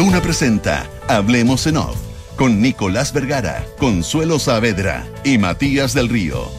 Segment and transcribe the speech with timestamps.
[0.00, 1.98] Duna presenta Hablemos en Off
[2.34, 6.50] con Nicolás Vergara, Consuelo Saavedra y Matías del Río.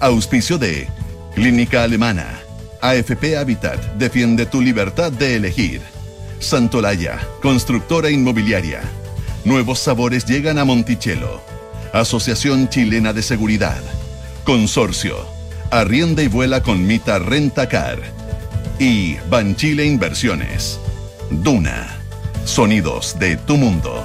[0.00, 0.88] Auspicio de
[1.36, 2.40] Clínica Alemana.
[2.80, 5.82] AFP Habitat defiende tu libertad de elegir.
[6.40, 8.80] Santolaya, constructora inmobiliaria.
[9.44, 11.40] Nuevos sabores llegan a Monticello.
[11.92, 13.80] Asociación Chilena de Seguridad.
[14.42, 15.16] Consorcio.
[15.70, 18.00] Arrienda y vuela con Mita Rentacar.
[18.80, 20.80] Y Banchile Inversiones.
[21.30, 21.97] Duna.
[22.48, 24.02] Sonidos de tu mundo.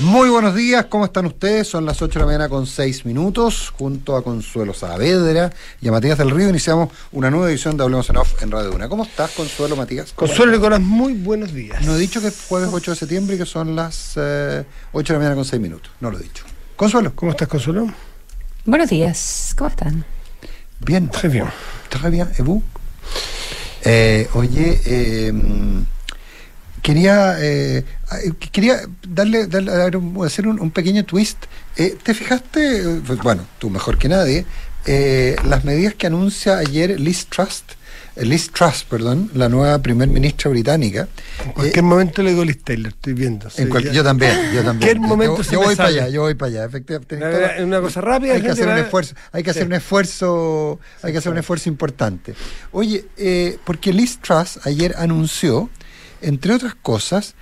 [0.00, 1.66] Muy buenos días, ¿cómo están ustedes?
[1.66, 5.50] Son las 8 de la mañana con 6 minutos, junto a Consuelo Saavedra
[5.80, 8.70] y a Matías del Río iniciamos una nueva edición de Hablemos en Off en Radio
[8.70, 8.90] Duna.
[8.90, 10.12] ¿Cómo estás, Consuelo, Matías?
[10.12, 11.82] Consuelo Nicolás, muy buenos días.
[11.86, 14.62] No he dicho que es jueves 8 de septiembre y que son las eh,
[14.92, 16.44] 8 de la mañana con 6 minutos, no lo he dicho.
[16.76, 17.12] Consuelo.
[17.14, 17.90] ¿Cómo estás, Consuelo?
[18.66, 20.15] Buenos días, ¿cómo están?
[20.80, 21.08] Bien.
[21.10, 21.46] Très bien.
[21.88, 22.62] Très bien, ¿y vous?
[23.84, 25.32] Eh, oye, eh,
[26.82, 27.84] quería eh,
[28.50, 29.48] quería darle,
[30.24, 31.38] hacer un, un pequeño twist.
[31.76, 34.44] Eh, ¿Te fijaste, pues, bueno, tú mejor que nadie,
[34.86, 37.72] eh, las medidas que anuncia ayer Liz Trust,
[38.16, 41.06] Liz Truss, perdón, la nueva primer ministra británica?
[41.44, 43.48] En cualquier momento le digo Liz Taylor, estoy viendo.
[43.58, 44.78] En cual- yo también, yo también.
[44.78, 47.18] cualquier momento yo, se yo voy para allá, yo voy para allá, efectivamente.
[47.18, 49.72] La verdad, es una cosa rápida, Hay que hacer un esfuerzo, hay que hacer un
[49.74, 52.34] esfuerzo, hay que hacer un esfuerzo importante.
[52.72, 55.68] Oye, eh, porque Liz Truss ayer anunció,
[56.22, 57.34] entre otras cosas,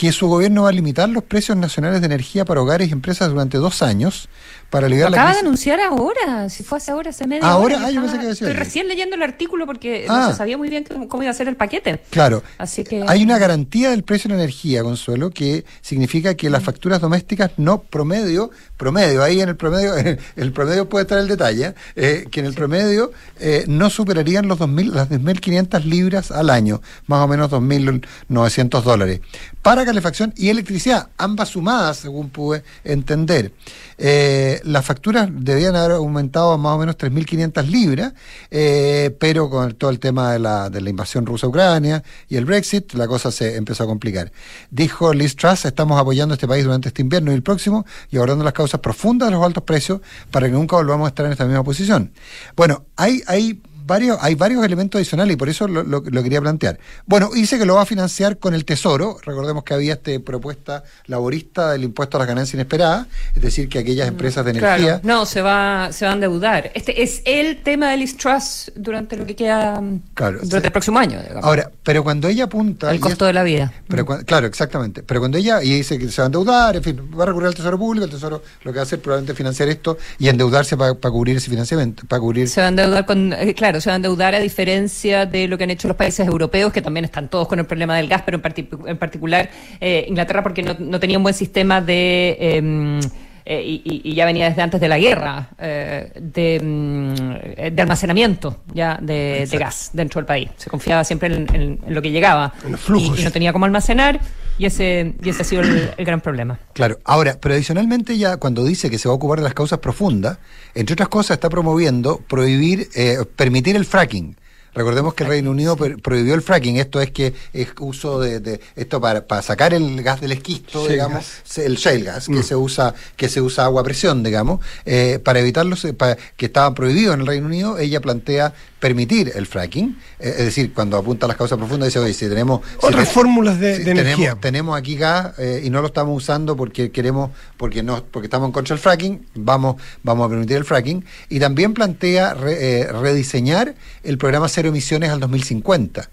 [0.00, 3.28] que su gobierno va a limitar los precios nacionales de energía para hogares y empresas
[3.28, 4.30] durante dos años
[4.70, 7.86] para aliviar la acaba de anunciar ahora, si fue hace ahora, hace media Ahora, hora.
[7.88, 10.20] ah, yo pensé que Estoy recién leyendo el artículo porque Ah.
[10.26, 12.00] no se sabía muy bien cómo, iba a ser el paquete.
[12.08, 12.42] Claro.
[12.56, 16.62] Así que- Hay una garantía del precio de la energía, Consuelo, que significa que las
[16.62, 21.26] facturas domésticas no promedio, promedio, ahí en el promedio, en el promedio puede estar el
[21.28, 26.48] detalle, eh, que en el promedio eh, no superarían los 2000, las 2.500 libras al
[26.48, 29.20] año, más o menos 2.900 dólares,
[29.62, 33.52] para calefacción y electricidad, ambas sumadas, según pude entender.
[33.98, 38.12] Eh, las facturas debían haber aumentado a más o menos 3.500 libras,
[38.52, 42.36] eh, pero con todo el tema de la, de la invasión rusa a Ucrania y
[42.36, 44.30] el Brexit, la cosa se empezó a complicar.
[44.70, 48.16] Dijo Liz Truss, estamos apoyando a este país durante este invierno y el próximo y
[48.16, 50.00] abordando las causas profundas de los altos precios
[50.30, 52.12] para que nunca volvamos a estar en esta misma posición.
[52.54, 56.40] Bueno, hay, hay varios, hay varios elementos adicionales y por eso lo, lo- lo quería
[56.40, 56.78] plantear.
[57.06, 59.18] Bueno, dice que lo va a financiar con el Tesoro.
[59.24, 63.80] Recordemos que había esta propuesta laborista del impuesto a las ganancias inesperadas, es decir, que
[63.80, 65.00] aquellas empresas de energía...
[65.02, 66.70] No, se va, se va a endeudar.
[66.74, 70.66] Este es el tema de Liz Truss durante lo que queda mm, Claro, durante sí.
[70.66, 71.20] el próximo año.
[71.20, 71.44] digamos.
[71.44, 72.90] Ahora, pero cuando ella apunta...
[72.92, 73.72] el costo es- de la vida.
[73.88, 75.02] Pero claro, exactamente.
[75.02, 77.48] Pero cuando ella y dice que se va a endeudar, en fin, va a recurrir
[77.48, 80.76] al Tesoro Público, el Tesoro lo que va a hacer probablemente financiar esto y endeudarse
[80.76, 82.48] para cubrir ese financiamiento, para cubrir...
[82.48, 85.56] Se va a endeudar con, eh, claro, se va a endeudar a diferencia de lo
[85.58, 88.22] que han hecho los países europeos, que también están todos con el problema del gas,
[88.24, 89.48] pero en, en particular
[89.80, 92.36] eh, Inglaterra porque no, no tenía un buen sistema de...
[92.40, 93.00] em,
[93.46, 98.98] eh, y, ya venía desde antes de la guerra eh, de, mm, de almacenamiento ya
[99.00, 100.50] de, de gas dentro del país.
[100.56, 103.18] Se confiaba siempre en, en- en lo que llegaba En los flujos.
[103.18, 104.20] Y, y no tenía cómo almacenar
[104.60, 106.60] y ese, y ese ha sido el, gran problema.
[106.74, 109.78] Claro, ahora, pero adicionalmente ya cuando dice que se va a ocupar de las causas
[109.78, 110.36] profundas,
[110.74, 114.36] entre otras cosas está promoviendo prohibir, eh, permitir el fracking.
[114.74, 118.60] Recordemos que el Reino Unido prohibió el fracking, esto es que es uso de, de-
[118.76, 121.58] esto para, para sacar el gas del esquisto, Shale digamos, gas.
[121.58, 122.42] el shale gas, que Mm.
[122.42, 126.46] se usa, que se usa agua a presión, digamos, eh, para evitarlos, eh, para, que
[126.46, 130.96] estaban prohibidos en el Reino Unido, ella plantea permitir el fracking, eh, es decir, cuando
[130.96, 134.14] apunta a las causas profundas dice, oye, si tenemos Otras fórmulas de, de energía.
[134.16, 138.26] tenemos, tenemos aquí gas eh, y no lo estamos usando porque queremos, porque no, porque
[138.26, 141.04] estamos en contra del fracking, vamos, vamos a permitir el fracking.
[141.28, 146.10] Y también plantea re- eh, rediseñar el programa cero emisiones al 2050.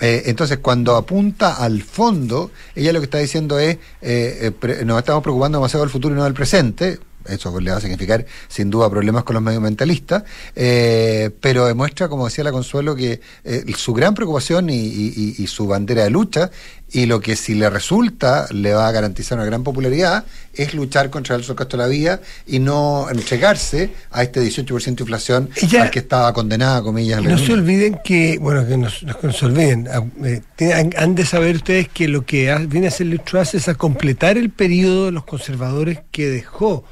[0.00, 4.98] Eh, entonces, cuando apunta al fondo, ella lo que está diciendo es, eh, eh, nos
[4.98, 6.98] estamos preocupando demasiado del futuro y no del presente.
[7.28, 10.24] Eso le va a significar, sin duda, problemas con los medioambientalistas,
[10.54, 15.66] eh, pero demuestra, como decía la Consuelo, que eh, su gran preocupación y, y- su
[15.66, 16.50] bandera de lucha,
[16.92, 20.24] y lo que si le resulta le va a garantizar una gran popularidad,
[20.54, 25.02] es luchar contra el costo de la vida y no entregarse a este 18% de
[25.02, 27.22] inflación Ella- al que estaba condenada, comillas.
[27.22, 28.88] No se olviden que, bueno, que no
[29.32, 33.54] se olviden, ah, eh, han de saber ustedes que lo que viene a hacer Truss
[33.54, 36.84] es a completar el periodo de los conservadores que dejó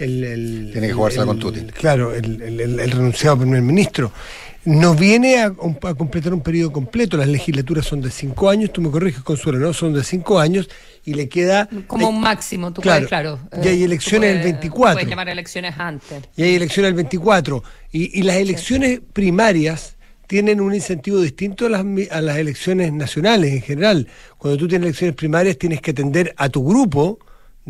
[0.00, 0.24] el...
[0.24, 1.60] el- Tiene que jugársela el- con Tuti.
[1.66, 4.12] Claro, el, el- el- el renunciado primer ministro.
[4.64, 8.82] No viene a, a completar un periodo completo, las legislaturas son de cinco años, tú
[8.82, 9.72] me corriges, Consuelo, ¿no?
[9.72, 10.68] Son de cinco años
[11.02, 11.66] y le queda...
[11.86, 12.98] Como un máximo, tú Claro.
[12.98, 13.38] puedes, claro.
[13.64, 14.94] Y hay eh, elecciones tú el puedes- 24.
[14.96, 16.22] Puedes llamar elecciones antes.
[16.36, 17.62] y hay elecciones el 24.
[17.92, 19.96] Y, y las elecciones primarias
[20.26, 24.06] tienen un incentivo distinto a las, a las elecciones nacionales en general.
[24.36, 27.18] Cuando tú tienes elecciones primarias tienes que atender a tu grupo,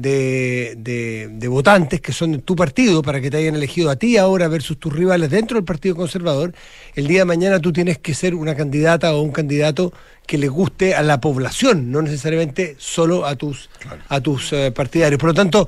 [0.00, 4.16] de, de, votantes que son de tu partido para que te hayan elegido a ti
[4.16, 6.54] ahora versus tus rivales dentro del Partido Conservador,
[6.94, 9.92] el día de mañana tú tienes que ser una candidata o un candidato
[10.30, 13.68] que le guste a la población, no necesariamente solo a tus,
[14.08, 15.18] a tus eh, partidarios.
[15.18, 15.66] Por lo tanto,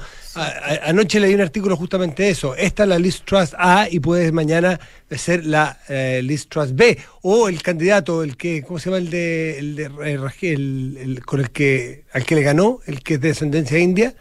[0.84, 2.54] anoche leí un artículo justamente de eso.
[2.54, 4.78] Esta es la List Trust A y puedes mañana
[5.10, 6.96] ser la eh, List Trust B.
[7.22, 8.98] O el candidato, el que, ¿cómo se llama?
[8.98, 13.14] El de, el de eh, el, con el que, al que le ganó, el que
[13.14, 14.14] es de descendencia india.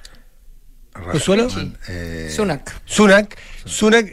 [0.91, 1.51] ¿Consuelo?
[1.51, 2.81] Sunak.
[2.85, 3.37] Sunak.
[3.63, 4.11] Sunak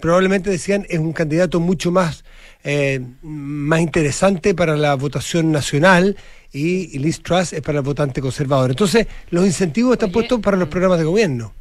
[0.00, 2.22] probablemente decían es un candidato mucho más
[2.66, 6.16] eh, más interesante para la votación nacional
[6.50, 8.70] y, Liz Truss es para el votante conservador.
[8.70, 11.52] Entonces, los incentivos están puestos para los programas de gobierno.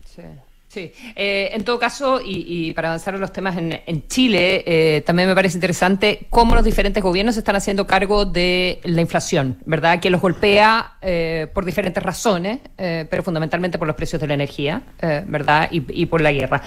[0.69, 0.91] Sí.
[1.15, 5.35] Eh, en todo caso, y, para avanzar en los temas en, Chile, eh, también me
[5.35, 9.99] parece interesante cómo los diferentes gobiernos están haciendo cargo de la inflación, ¿verdad?
[9.99, 10.93] Que los golpea
[11.53, 14.81] por diferentes razones, pero fundamentalmente por los precios de la energía,
[15.27, 15.67] ¿verdad?
[15.69, 16.63] Y, y, por la guerra.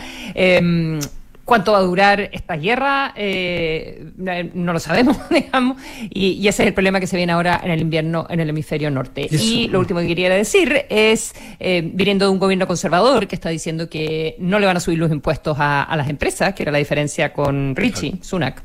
[1.47, 3.15] ¿Cuánto va a durar esta guerra?
[3.15, 4.11] Eh,
[4.53, 7.81] no lo sabemos, digamos, y, ese es el problema que se viene ahora en el
[7.81, 9.29] invierno en el hemisferio norte.
[9.31, 13.49] Y lo último que quería decir es, eh, viniendo de un gobierno conservador que está
[13.49, 16.79] diciendo que no le van a subir los impuestos a, las empresas, que era la
[16.79, 18.65] diferencia con Richie Sunak.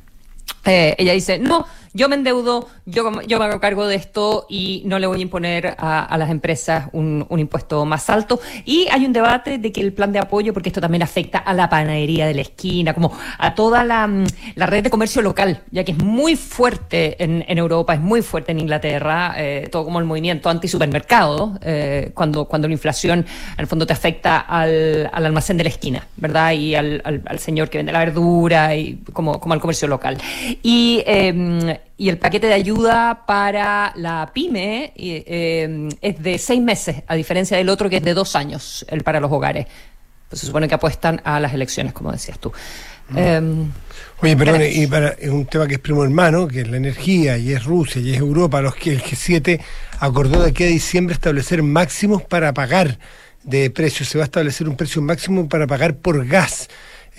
[0.66, 4.84] Eh, ella dice, no, yo me endeudo, yo, yo me hago cargo de esto y
[4.86, 8.40] no le voy a imponer a, las empresas un, impuesto más alto.
[8.66, 11.54] Y hay un debate de que el plan de apoyo, porque esto también afecta a
[11.54, 15.84] la panadería de la esquina, como a toda la, mm, red de comercio local, ya
[15.84, 20.06] que es muy fuerte en, Europa, es muy fuerte en Inglaterra, eh, todo como el
[20.06, 25.64] movimiento anti-supermercado, eh, cuando, cuando la inflación en el fondo te afecta al, almacén de
[25.66, 26.54] la esquina, ¿verdad?
[26.54, 27.02] Y al,
[27.38, 30.18] señor que vende la verdura y como, como al comercio local.
[30.64, 31.60] Y em,
[31.98, 37.58] y el paquete de ayuda para la pyme eh, es de seis meses, a diferencia
[37.58, 39.68] del otro que es de dos años, el para los hogares.
[40.30, 42.52] Pues se supone que apuestan a las elecciones, como decías tú.
[43.10, 43.18] Mm.
[43.18, 43.72] Em,
[44.22, 47.54] Oye, perdón, y para un tema que es primo hermano, que es la energía, y
[47.54, 49.60] es Rusia, y es Europa, los que el G7
[50.00, 53.00] acordó de aquí a diciembre establecer máximos para pagar
[53.44, 54.10] de precios.
[54.10, 56.70] Se va a establecer un precio máximo para pagar por gas.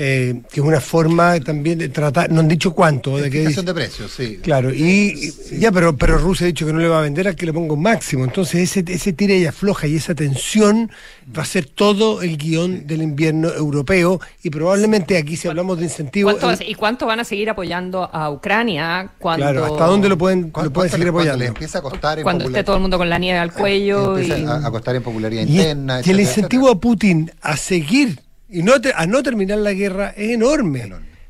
[0.04, 3.18] Eh, que es una forma también de tratar, no han dicho cuánto.
[3.18, 4.40] De que de precios, sí.
[4.42, 7.36] Claro, y ya, pero, pero Rusia ha dicho que no le va a vender al
[7.36, 8.24] que le ponga un máximo.
[8.24, 10.90] Entonces ese, ese tira y afloja y esa tensión
[11.38, 15.84] va a ser todo el guion del invierno europeo y probablemente aquí si hablamos de
[15.84, 16.34] incentivos...
[16.66, 19.44] ¿Y cuánto van a seguir apoyando a Ucrania cuando...
[19.44, 21.44] Claro, ¿hasta dónde lo pueden, lo pueden seguir apoyando?
[21.44, 24.18] Cuando empieza a costar en Cuando esté todo el mundo con la nieve al cuello
[24.18, 24.32] y...
[24.32, 26.00] a, costar en popularidad interna.
[26.04, 28.18] Y, el incentivo a Putin a seguir
[28.52, 30.88] y no a no terminar la guerra es enorme,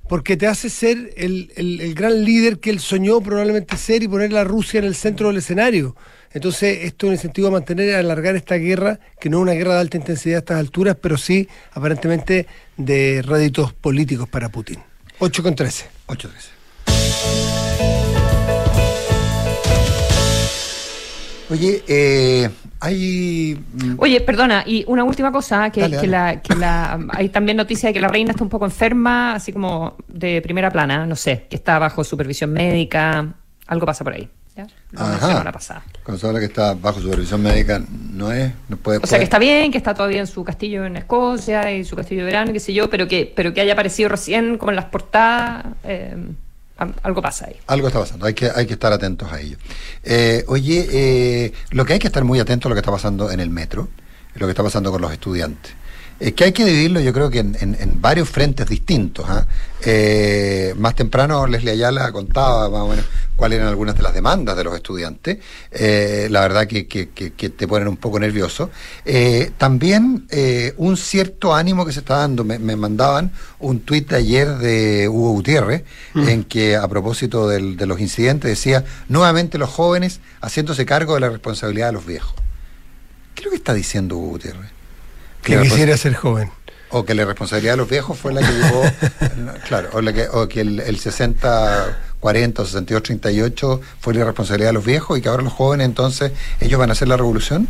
[0.09, 4.45] Porque te hace ser el, gran líder que él soñó probablemente ser y poner a
[4.45, 5.97] Rusia en el centro del escenario.
[6.33, 9.53] Entonces, esto es un incentivo a mantener y alargar esta guerra, que no es una
[9.53, 12.47] guerra de alta intensidad a estas alturas, pero sí, aparentemente,
[12.77, 14.79] de réditos políticos para Putin.
[15.19, 15.87] 8 con 13.
[16.07, 17.52] 8 13.
[21.53, 22.49] Oye, eh,
[22.81, 23.63] hay...
[23.75, 27.93] Mm, Oye, perdona, y una última cosa, que, La, que la, hay también noticia de
[27.93, 31.57] que la reina está un poco enferma, así como de primera plana, no sé, que
[31.57, 33.35] está bajo supervisión médica,
[33.67, 34.31] algo pasa por ahí.
[34.57, 34.67] ¿ya?
[34.97, 35.45] Ajá.
[35.45, 35.83] La pasada.
[36.03, 37.83] Cuando se habla que está bajo supervisión médica,
[38.13, 39.01] no es, no puede.
[39.03, 41.97] O sea que está bien, que está todavía en su castillo en Escocia y su
[41.97, 44.77] castillo de verano, qué sé yo, pero que, pero que haya aparecido recién como en
[44.77, 45.67] las portadas.
[45.85, 46.17] Eh,
[47.03, 47.57] algo pasa ahí.
[47.67, 49.57] Algo está pasando, hay que, hay que estar atentos a ello.
[50.03, 53.31] Eh, oye, eh, lo que hay que estar muy atento a lo que está pasando
[53.31, 53.89] en el metro,
[54.35, 55.75] lo que está pasando con los estudiantes.
[56.23, 59.27] Es que hay que dividirlo, yo creo que en, varios frentes distintos.
[59.29, 59.45] ¿ah?
[59.85, 64.57] Eh, más temprano Leslie Ayala contaba más o menos cuáles eran algunas de las demandas
[64.57, 65.39] de los estudiantes.
[65.73, 68.71] Eh, la verdad que, te ponen un poco nervioso.
[69.05, 70.29] Eh, también
[70.77, 72.45] un cierto ánimo que se está dando.
[72.45, 75.83] Me, mandaban un tuit ayer de Hugo Gutiérrez
[76.15, 76.29] mm.
[76.29, 81.31] en que a propósito de los incidentes decía nuevamente los jóvenes haciéndose cargo de la
[81.31, 82.35] responsabilidad de los viejos.
[83.35, 84.72] ¿Qué es lo que está diciendo Hugo Gutiérrez?
[85.43, 86.51] Que quisiera ser joven.
[86.91, 88.83] O que la responsabilidad de los viejos fue la que llevó,
[89.67, 94.75] claro, o, que, o que el, 60, 40 o 62, 38 fue la responsabilidad de
[94.75, 97.67] los viejos y que ahora los jóvenes entonces, ellos van a hacer la revolución.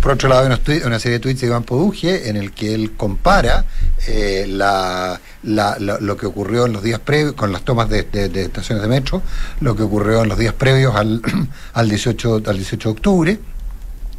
[0.00, 2.92] Por otro lado, hay una, serie de tweets de Iván Poduge en el que él
[2.92, 3.64] compara
[4.06, 8.88] eh, la, lo que ocurrió en los días previos, con las tomas de, estaciones de
[8.88, 9.22] metro,
[9.60, 11.22] lo que ocurrió en los días previos al,
[11.72, 13.38] al, 18, al 18 de octubre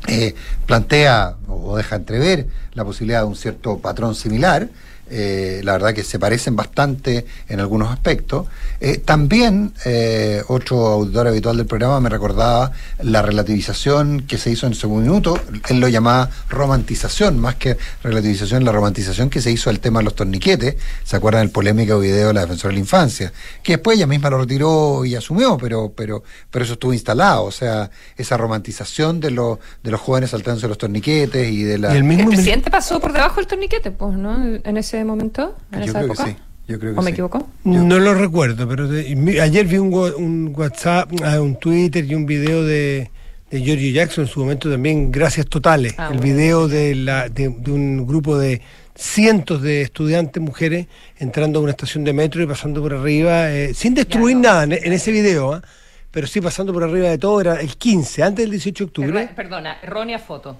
[0.07, 0.35] eh,
[0.65, 4.69] plantea o deja entrever la posibilidad de un cierto patrón similar,
[5.09, 8.47] eh, la verdad que se parecen bastante en algunos aspectos.
[8.79, 12.71] Eh, también eh, otro auditor habitual del programa me recordaba
[13.01, 17.77] la relativización que se hizo en el segundo minuto, él lo llamaba romantización, más que
[18.03, 21.99] relativización, la romantización que se hizo del tema de los torniquetes, ¿se acuerdan del polémico
[21.99, 23.33] video de la defensora de la infancia?
[23.61, 27.51] Que después ella misma lo retiró y asumió, pero, pero, pero eso estuvo instalado, o
[27.51, 31.95] sea, esa romantización de, los de los jóvenes saltándose los torniquetes y de la...
[31.95, 34.43] el, mismo el presidente pasó por debajo del torniquete, pues, ¿no?
[34.63, 36.25] En ese momento, en Yo esa creo época.
[36.25, 36.37] que sí.
[36.67, 37.13] Yo creo que ¿O me sí.
[37.13, 37.47] equivoco?
[37.65, 42.25] No lo recuerdo, pero de- ayer vi un, un WhatsApp, ah, un Twitter y un
[42.25, 43.11] video de,
[43.51, 45.93] de Giorgio Jackson en su momento también, gracias totales.
[45.97, 46.21] Ah, el bueno.
[46.23, 48.61] video de, la, de, de un grupo de
[48.95, 50.87] cientos de estudiantes mujeres
[51.19, 54.43] entrando a una estación de metro y pasando por arriba, eh, sin destruir no.
[54.43, 55.61] nada en, en ese video, ¿ah?
[56.09, 59.09] pero sí pasando por arriba de todo, era el 15, antes del 18 de octubre.
[59.09, 60.57] Erra- Perdona, errónea foto.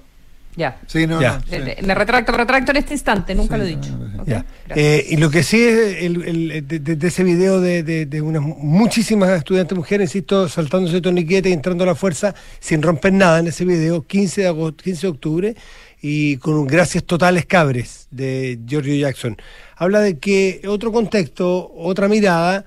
[0.58, 0.80] Ya.
[0.88, 1.34] Sí, no, Ya.
[1.38, 1.48] no, sí.
[1.56, 3.92] Eh, Me retracto, me retracto en este instante, nunca Sí, lo he dicho.
[3.98, 4.46] no, no, Ok, Ya.
[4.68, 4.88] gracias.
[4.88, 8.06] Eh, y lo que sí es el, el- de, de- de ese video de, de-
[8.06, 13.14] de unas muchísimas estudiantes mujeres, insisto, saltándose torniquete y entrando a la fuerza sin romper
[13.14, 15.56] nada en ese video, 15 de, agosto, 15 de octubre,
[16.02, 19.36] y con un gracias totales cabres de Giorgio Jackson.
[19.76, 22.64] Habla de que otro contexto, otra mirada,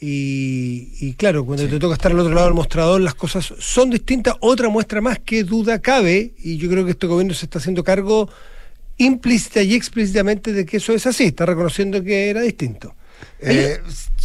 [0.00, 3.90] y, y claro, cuando te toca estar al otro lado del mostrador, las cosas son
[3.90, 4.34] distintas.
[4.40, 7.82] Otra muestra más que duda cabe, y yo creo que este gobierno se está haciendo
[7.82, 8.28] cargo
[8.98, 12.94] implícita y explícitamente de que eso es así, está reconociendo que era distinto.
[13.40, 13.78] Eh,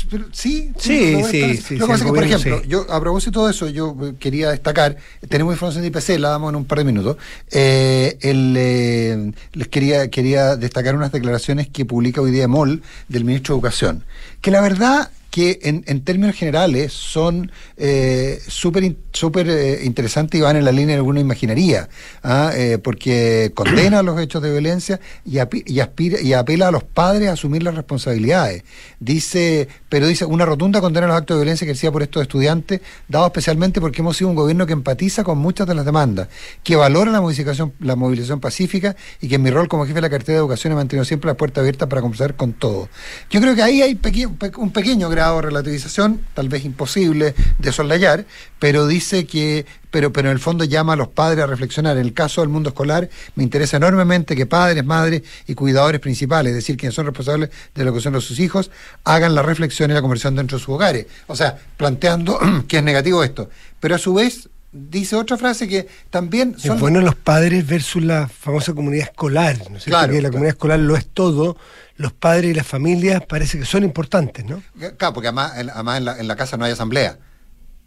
[0.09, 2.67] pero sí, Sí, sí, lo- sí, Lo sí, que pasa es que, por ejemplo, sí.
[2.67, 4.97] yo a propósito de eso, yo quería destacar,
[5.29, 7.17] tenemos información de IPC, la damos en un par de minutos.
[7.51, 13.23] eh, el, eh, les quería, quería destacar unas declaraciones que publica hoy día MOL del
[13.25, 14.03] ministro de Educación,
[14.41, 20.57] que la verdad que en, en términos generales son eh, súper eh, interesantes y van
[20.57, 21.87] en la línea de uno imaginaría,
[22.21, 22.51] ¿ah?
[22.53, 26.83] Eh, porque condena los hechos de violencia y, api- y, aspira, y apela a los
[26.83, 28.63] padres a asumir las responsabilidades.
[28.99, 32.81] Dice, pero dice, una rotunda condena a los actos de violencia ejercida por estos estudiantes,
[33.07, 36.27] dado especialmente porque hemos sido un gobierno que empatiza con muchas de las demandas,
[36.63, 40.01] que valora la movilización, la movilización pacífica y que en mi rol como jefe de
[40.01, 42.89] la cartera de educación he mantenido siempre la puerta abierta para conversar con todos.
[43.29, 48.25] Yo creo que ahí hay peque- un pequeño de relativización, tal vez imposible de soslayar,
[48.59, 51.97] pero dice que, pero, pero en el fondo llama a los padres a reflexionar.
[51.97, 56.51] En el caso del mundo escolar, me interesa enormemente que padres, madres y cuidadores principales,
[56.51, 58.71] es decir, quienes son responsables de lo que son los sus hijos,
[59.03, 61.05] hagan la reflexión y la conversión dentro de sus hogares.
[61.27, 63.49] O sea, planteando que es negativo esto.
[63.79, 68.03] Pero a su vez, dice otra frase que también son Es bueno los padres versus
[68.03, 69.83] la famosa comunidad escolar, ¿no es?
[69.83, 70.31] Claro, que la claro.
[70.33, 71.57] comunidad escolar lo es todo,
[71.97, 74.61] los padres y las familias parece que son importantes, ¿no?
[74.97, 77.17] Claro, porque además, en- además en, la, en la casa no hay asamblea.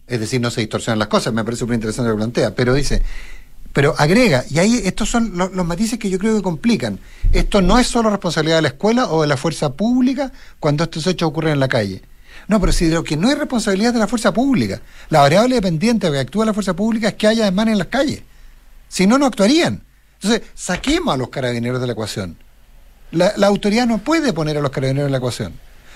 [0.06, 1.32] Es decir, no se distorsionan las cosas.
[1.32, 2.54] Me parece súper interesante lo que plantea.
[2.54, 3.02] Pero dice,
[3.72, 6.98] pero agrega, y ahí estos son lo- los matices que yo creo que complican.
[7.32, 11.06] Esto no es solo responsabilidad de la escuela o de la fuerza pública cuando estos
[11.06, 12.02] hechos ocurren en la calle.
[12.48, 15.54] No, pero si de lo que no es responsabilidad de la fuerza pública, la variable
[15.56, 18.22] dependiente que actúa la fuerza pública es que haya desmanes en las calles.
[18.88, 19.82] Si no, no actuarían.
[20.20, 22.36] Entonces, saquemos a los carabineros de la ecuación.
[23.12, 25.52] La, la autoridad no puede poner a los carabineros en la ecuación.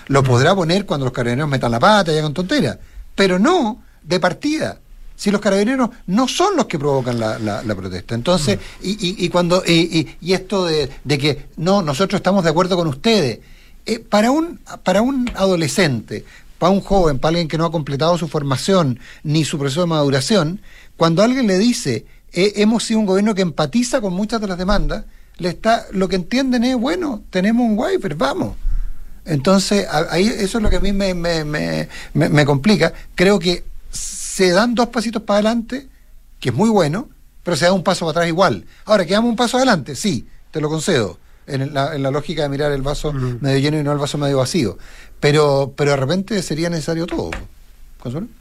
[0.07, 2.77] Lo podrá poner cuando los carabineros metan la pata y hagan tonteras,
[3.15, 4.79] pero no de partida.
[5.15, 8.15] Si los carabineros no son los que provocan la, la- la protesta.
[8.15, 12.43] Entonces, y, y- y cuando y, y- y esto de, de que no, nosotros estamos
[12.43, 13.39] de acuerdo con ustedes,
[13.93, 16.25] eh, para un para un adolescente,
[16.57, 19.87] para un joven, para alguien que no ha completado su formación ni su proceso de
[19.87, 20.61] maduración,
[20.97, 24.57] cuando alguien le dice eh, hemos sido un gobierno que empatiza con muchas de las
[24.57, 25.05] demandas,
[25.37, 28.55] le está, lo que entienden es bueno, tenemos un waiver, vamos.
[29.25, 32.93] Entonces, ahí eso es lo que a mí me, me, me, me- complica.
[33.15, 35.87] Creo que se dan dos pasitos para adelante,
[36.39, 37.09] que es muy bueno,
[37.43, 38.65] pero se da un paso para atrás igual.
[38.85, 39.95] Ahora, ¿que damos un paso adelante?
[39.95, 41.19] Sí, te lo concedo.
[41.49, 44.17] En la, en la lógica de mirar el vaso medio lleno y no el vaso
[44.17, 44.77] medio vacío.
[45.19, 47.31] Pero, pero de repente sería necesario todo.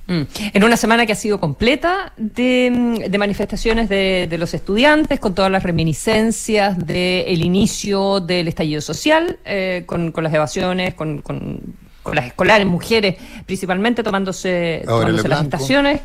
[0.07, 0.23] Mm.
[0.55, 5.19] En una semana que ha sido completa de, mm, de manifestaciones de, de los estudiantes,
[5.19, 11.23] con todas las reminiscencias del inicio del estallido social, eh, con, con las evasiones, con,
[11.23, 11.61] con-
[12.05, 16.01] con las escolares, mujeres principalmente tomándose, tomándose las estaciones.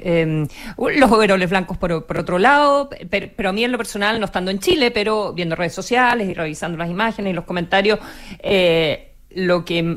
[0.00, 4.50] Eh, los overoles blancos por, otro lado, pero, a mí en lo personal, no estando
[4.50, 7.98] en Chile, pero viendo redes sociales y revisando las imágenes y los comentarios,
[8.40, 9.94] eh, lo que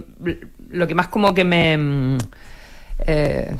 [0.69, 2.17] lo que más como que me mm,
[3.07, 3.55] eh,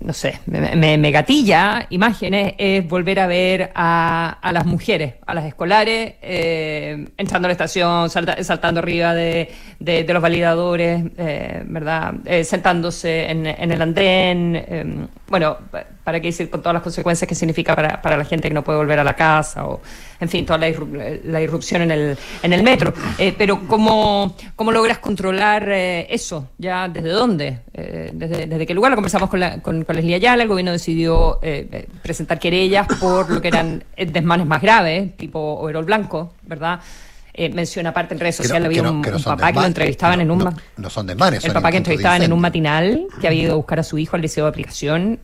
[0.00, 5.34] no sé, me, me, gatilla imágenes es volver a ver a, a las mujeres, a
[5.34, 9.50] las escolares, eh, entrando a la estación, saltando arriba de,
[9.80, 12.14] de, los validadores, eh, ¿verdad?
[12.24, 15.58] Eh, sentándose en, en, el andén, em, bueno,
[16.08, 18.64] para qué decir con todas las consecuencias que significa para, para, la gente que no
[18.64, 19.80] puede volver a la casa, o
[20.20, 20.68] en fin, toda la,
[21.24, 22.94] la irrupción en el, en el metro.
[23.36, 26.48] pero ¿cómo, ¿cómo logras controlar eso?
[26.58, 27.60] ¿Ya desde dónde?
[27.74, 28.90] desde, ¿Desde qué lugar?
[28.90, 32.86] Lo conversamos con, la, con con Leslie Ayala, el gobierno decidió eh, eh, presentar querellas
[33.00, 36.80] por lo que eran desmanes más graves, tipo overol blanco, ¿verdad?
[37.40, 40.56] Eh, menciona aparte en redes sociales, había un, papá que lo entrevistaban en un...
[40.76, 43.78] No, son desmanes, El papá que entrevistaban en un matinal, que había ido a buscar
[43.78, 45.20] a su hijo al liceo de aplicación,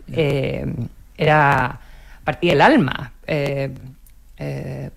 [1.16, 1.80] era
[2.22, 3.12] partida del alma.
[3.26, 3.70] Eh,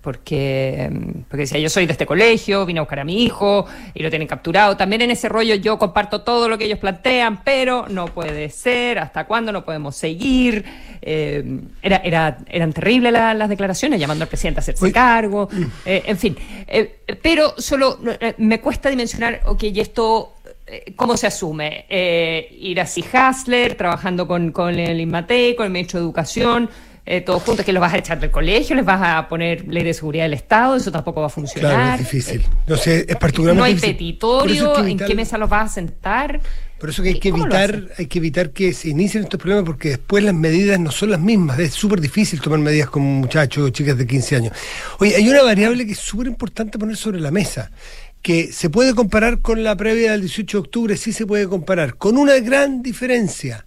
[0.00, 0.90] porque,
[1.28, 4.10] porque decía, yo soy de este colegio, vine a buscar a mi hijo y lo
[4.10, 4.76] tienen capturado.
[4.76, 8.98] También en ese rollo yo comparto todo lo que ellos plantean, pero no puede ser,
[8.98, 10.64] ¿hasta cuándo no podemos seguir?
[11.00, 15.48] Eh, era, era, eran terribles las declaraciones, llamando al presidente a hacerse cargo,
[15.84, 16.36] eh, en fin.
[17.22, 17.98] pero solo
[18.38, 20.34] me cuesta dimensionar, ok, y esto
[20.96, 21.86] ¿Cómo se asume?
[21.88, 26.68] ir así Hasler, trabajando con, con el INMATE, con el ministro de Educación,
[27.10, 29.82] eh, todos juntos, que los vas a echar del colegio, les vas a poner ley
[29.82, 31.72] de seguridad del Estado, eso tampoco va a funcionar.
[31.72, 32.44] Claro, es difícil.
[32.66, 36.38] No sé, es particularmente No hay petitorio, ¿en qué mesa los vas a sentar?
[36.78, 39.88] Por eso que hay que evitar, hay que evitar que se inicien estos problemas porque
[39.88, 41.58] después las medidas no son las mismas.
[41.58, 44.52] Es súper difícil tomar medidas con muchachos o chicas de 15 años.
[44.98, 47.70] Oye, hay una variable que es súper importante poner sobre la mesa
[48.20, 51.96] que se puede comparar con la previa del 18 de octubre, sí se puede comparar,
[51.96, 53.64] con una gran diferencia.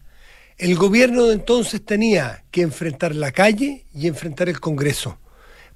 [0.62, 5.18] El gobierno de entonces tenía que enfrentar la calle y enfrentar el Congreso,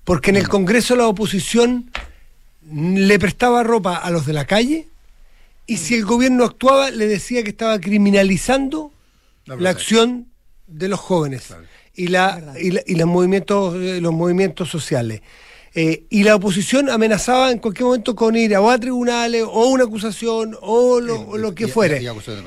[0.03, 1.89] porque en el Congreso la oposición
[2.71, 4.87] le prestaba ropa a los de la calle
[5.65, 8.91] y si el gobierno actuaba le decía que estaba criminalizando
[9.45, 10.27] la, acción
[10.67, 11.55] de los jóvenes
[11.95, 15.21] y, la, y, los movimientos, eh, los movimientos sociales.
[15.77, 20.55] Eh, y la oposición amenazaba en cualquier momento con ir a, tribunales o una acusación
[20.61, 22.01] o lo, que fuere.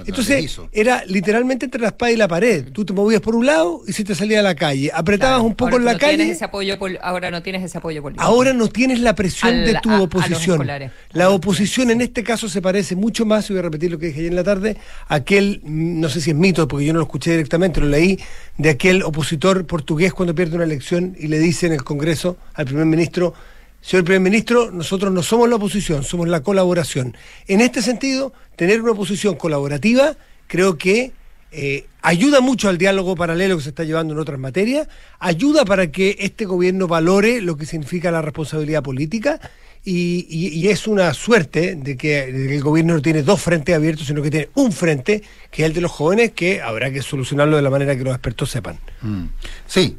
[0.06, 2.73] Entonces era literalmente entre la espada y la pared.
[2.73, 4.90] Tú te movías por un lado y se te salía a la calle.
[4.94, 6.30] Apretabas un poco en la calle.
[6.30, 8.25] ese apoyo, ahora no tienes ese apoyo político.
[8.25, 10.66] Ahora no tienes la presión de tu oposición.
[11.12, 14.06] la oposición en este caso se parece mucho más, y voy a repetir lo que
[14.06, 17.00] dije ayer en la tarde, aquel, mm, no sé si es mito, porque yo no
[17.00, 18.18] lo escuché directamente, lo leí,
[18.59, 22.66] de aquel opositor portugués cuando pierde una elección y le dice en el Congreso al
[22.66, 23.35] primer ministro
[23.81, 27.16] señor primer ministro, nosotros no somos la oposición, somos la colaboración.
[27.47, 30.16] En este sentido, tener una oposición colaborativa
[30.47, 31.12] creo que
[31.53, 35.90] eh, ayuda mucho al diálogo paralelo que se está llevando en otras materias, ayuda para
[35.90, 39.40] que este gobierno valore lo que significa la responsabilidad política
[39.85, 44.31] y, es una suerte de que, el gobierno no tiene dos frentes abiertos, sino que
[44.31, 47.71] tiene un frente, que es el de los jóvenes, que habrá que solucionarlo de la
[47.71, 48.79] manera que los expertos sepan.
[49.03, 49.25] Mm.
[49.67, 49.97] Sí,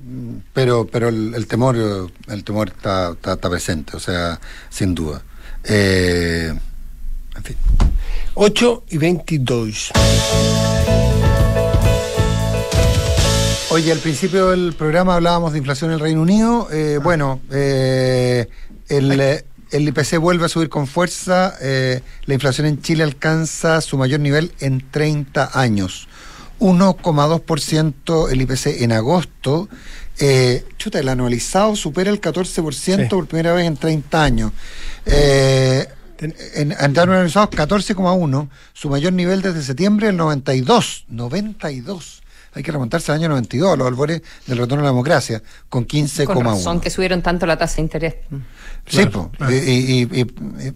[0.54, 1.76] pero, pero el, temor,
[2.28, 4.40] el temor está, está, presente, o sea,
[4.70, 5.24] sin duda.
[5.64, 6.54] Eh,
[7.36, 7.56] en fin.
[8.36, 9.92] 8 y 22.
[13.72, 16.68] Oye, al principio del programa hablábamos de inflación en el Reino Unido.
[16.72, 17.04] Eh, ah.
[17.04, 18.48] Bueno, eh,
[18.88, 21.56] el, el IPC vuelve a subir con fuerza.
[21.62, 26.08] Eh, la inflación en Chile alcanza su mayor nivel en 30 años.
[26.60, 29.70] 1,2% el IPC en agosto.
[30.20, 34.52] Eh, chuta, el anualizado supera el 14% por primera vez en 30 años.
[35.06, 35.88] Eh,
[36.20, 41.06] en, en anualizado 14,1, su mayor nivel desde septiembre del 92.
[41.08, 42.20] 92
[42.54, 45.86] hay que remontarse al año 92, a los albores del retorno a la democracia, con
[45.86, 46.58] 15,1.
[46.58, 48.16] Son que subieron tanto la tasa de interés.
[48.90, 49.08] Sí,
[49.52, 50.26] Y,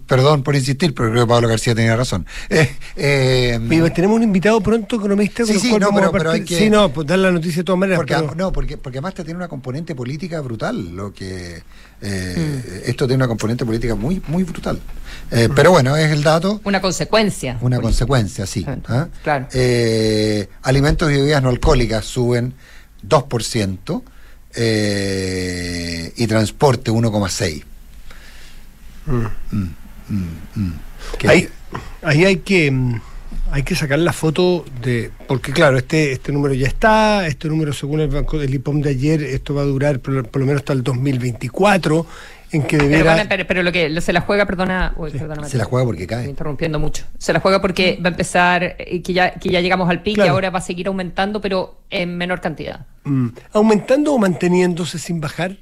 [0.06, 2.26] perdón por insistir, pero creo que Pablo García tenía razón.
[2.96, 6.92] Eh, eh, tenemos un invitado pronto economista sí, sí, no, pero, hay que, sí, no,
[6.92, 7.98] pues dar la noticia de todas maneras.
[7.98, 11.62] Porque, No, porque, porque además tiene una componente política brutal, lo que
[12.00, 12.90] eh, mm.
[12.90, 14.78] esto tiene una componente política muy, muy brutal.
[15.30, 16.60] Eh, pero bueno, es el dato.
[16.64, 17.58] Una consecuencia.
[17.60, 18.64] Una consecuencia, sí.
[18.88, 19.08] ¿ah?
[19.22, 19.48] Claro.
[19.52, 22.54] Eh, alimentos y bebidas no alcohólicas suben
[23.08, 24.02] 2%
[26.16, 27.64] y transporte 1,6%.
[29.06, 29.64] Mm.
[30.08, 30.72] Mm,
[31.26, 31.48] ahí,
[32.02, 32.70] ahí hay que
[33.54, 35.12] hay que sacar la foto de.
[35.28, 37.24] Porque, claro, este, este número ya está.
[37.26, 40.46] Este número, según el banco del IPOM de ayer, esto va a durar por, lo
[40.46, 42.04] menos hasta el 2024.
[42.50, 43.26] En que debiera...
[43.28, 44.94] pero, lo que se la juega, perdona.
[45.46, 46.28] se la juega porque cae.
[46.28, 47.04] interrumpiendo mucho.
[47.18, 50.24] Se la juega porque va a empezar, eh, que ya, que ya llegamos al pico
[50.24, 52.86] y ahora va a seguir aumentando, pero en menor cantidad.
[53.04, 53.28] Mm.
[53.52, 55.56] ¿Aumentando o manteniéndose sin bajar?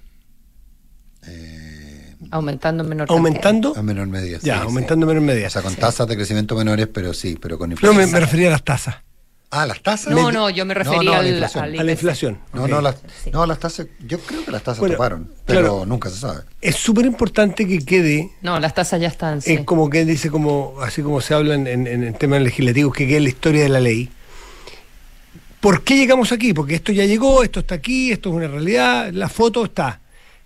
[2.32, 3.74] Aumentando en menor ¿Aumentando?
[3.76, 4.38] En menor medida.
[4.42, 5.48] Ya, aumentando en menor medida.
[5.48, 7.94] O sea, con tasas de crecimiento menores, pero sí, pero con inflación.
[8.00, 8.96] No, me, refería a las tasas.
[9.50, 10.14] Ah, las tasas.
[10.14, 11.64] No, no, yo me refería no, a la inflación.
[11.64, 12.38] al A la inflación.
[12.54, 13.30] No, no, las, Sí.
[13.30, 15.84] no, las tasas, yo creo que las tasas Bueno, toparon, pero claro.
[15.84, 16.40] nunca se sabe.
[16.62, 19.42] Es súper importante que quede No, las tasas ya están.
[19.42, 19.52] sí.
[19.52, 23.06] Es como que dice, como así como se habla en, en, en temas legislativos, que
[23.06, 24.08] quede la historia de la ley.
[25.60, 26.54] ¿Por qué llegamos aquí?
[26.54, 30.00] Porque esto ya llegó, esto está aquí, esto es una realidad, la foto está.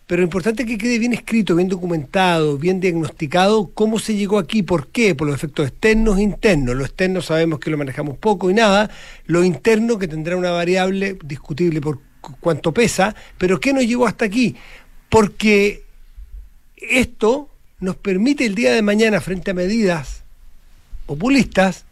[0.06, 4.38] Pero lo importante es que quede bien escrito, bien documentado, bien diagnosticado cómo se llegó
[4.38, 6.76] aquí, por qué, por los efectos externos e internos.
[6.76, 8.88] Lo externo sabemos que lo manejamos poco y nada,
[9.26, 14.06] lo interno que tendrá una variable discutible por cu- cuánto pesa, pero ¿qué nos llevó
[14.06, 14.54] hasta aquí?
[15.08, 15.82] Porque
[16.76, 17.48] esto
[17.80, 20.22] nos permite el día de mañana, frente a medidas
[21.06, 21.84] populistas,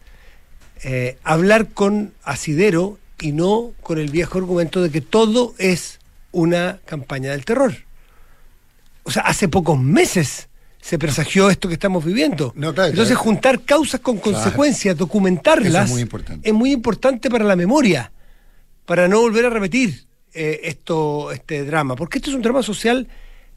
[0.84, 5.98] eh, hablar con asidero y no con el viejo argumento de que todo es
[6.30, 7.74] una campaña del terror.
[9.04, 10.48] O sea, hace pocos meses
[10.80, 12.52] se presagió esto que estamos viviendo.
[12.56, 13.24] No, claro, Entonces, claro.
[13.24, 14.32] juntar causas con Claro.
[14.36, 16.48] consecuencias, documentarlas, es muy importante.
[16.48, 18.12] es muy importante para la memoria,
[18.84, 23.06] para no volver a repetir eh, esto, este drama, porque esto es un drama social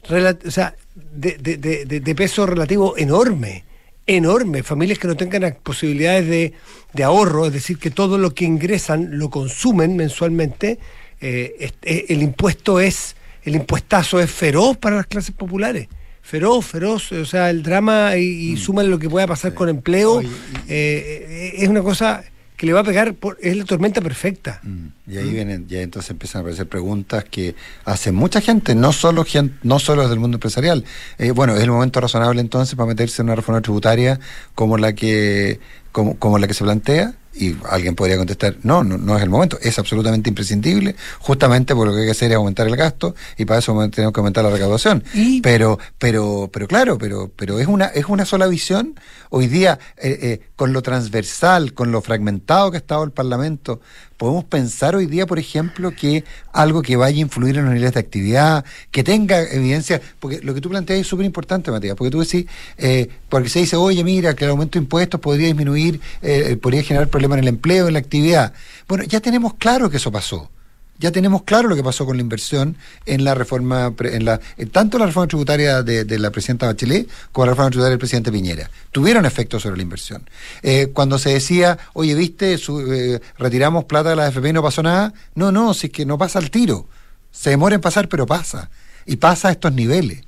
[0.08, 3.64] o sea, de, de- de- de- peso relativo enorme,
[4.06, 4.62] enorme.
[4.62, 6.52] Familias que no tengan posibilidades de,
[6.92, 10.78] de ahorro, es decir, que todo lo que ingresan lo consumen mensualmente,
[11.20, 13.16] eh, este, el impuesto es,
[13.48, 15.88] el impuestazo es feroz para las clases populares.
[16.22, 20.20] Feroz, feroz, o sea, el drama y, y súmale lo que pueda pasar con empleo,
[20.20, 20.26] eh,
[20.68, 22.22] eh, es una cosa
[22.54, 24.60] que le va a pegar, por, es la tormenta perfecta.
[24.62, 28.92] Mm, Y ahí vienen, ya entonces empiezan a aparecer preguntas que hacen mucha gente, no
[28.92, 30.84] solo gente, no solo desde el mundo empresarial.
[31.18, 34.20] Eh, bueno, es el momento razonable entonces para meterse en una reforma tributaria
[34.54, 35.60] como la que,
[35.92, 37.14] como, como la que se plantea.
[37.40, 41.88] Y alguien podría contestar, no, no, no es el momento, es absolutamente imprescindible, justamente porque
[41.90, 44.42] lo que hay que hacer es aumentar el gasto y para eso tenemos que aumentar
[44.44, 45.04] la recaudación.
[45.14, 48.98] Y- Pero, pero, pero claro, pero, pero es una, es una sola visión.
[49.30, 53.80] Hoy día, eh, eh, con lo transversal, con lo fragmentado que ha estado el Parlamento,
[54.18, 57.94] podemos pensar hoy día, por ejemplo, que algo que vaya a influir en los niveles
[57.94, 62.10] de actividad, que tenga evidencia, porque lo que tú planteas es súper importante, Matías, porque
[62.10, 66.00] tú decís, eh, porque se dice, oye, mira, que el aumento de impuestos podría disminuir,
[66.20, 68.52] eh, podría generar problemas en el empleo, en la actividad.
[68.88, 70.50] Bueno, ya tenemos claro que eso pasó.
[70.98, 74.68] Ya tenemos claro lo que pasó con la inversión en la reforma, en la, en
[74.70, 78.68] tanto la reforma tributaria de, la presidenta Bachelet como la reforma tributaria del presidente Piñera.
[78.90, 80.28] Tuvieron efecto sobre la inversión.
[80.62, 84.62] Eh, cuando se decía, oye, viste, Su- eh, retiramos plata de la AFP y no
[84.62, 86.88] pasó nada, no, no, si es que no pasa al tiro.
[87.30, 88.70] Se demora en pasar, pero pasa.
[89.06, 90.22] Y pasa a estos niveles.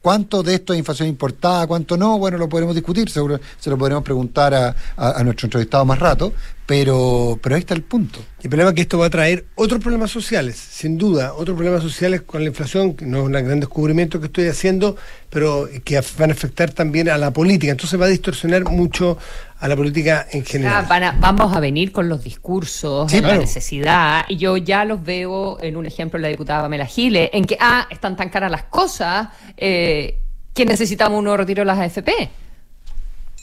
[0.00, 2.18] ¿Cuánto de esto es inflación importada, cuánto no?
[2.18, 6.32] Bueno, lo podremos discutir, seguro se lo podremos preguntar a, nuestro entrevistado más rato,
[6.66, 8.20] pero, pero ahí está el punto.
[8.40, 11.82] El problema es que esto va a traer otros problemas sociales, sin duda, otros problemas
[11.82, 14.96] sociales con la inflación, que no es un gran descubrimiento que estoy haciendo,
[15.30, 17.72] pero que van a afectar también a la política.
[17.72, 19.18] Entonces va a distorsionar mucho
[19.60, 20.86] a la política en Ah, general.
[20.88, 23.36] van a- vamos a venir con los discursos, Sí, en claro.
[23.36, 27.30] la necesidad, y yo ya los veo en un ejemplo de la diputada Pamela Giles,
[27.32, 30.20] en que, ah, están tan caras las cosas, eh,
[30.54, 32.30] que necesitamos un nuevo retiro de las AFP.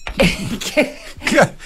[0.18, 0.96] que,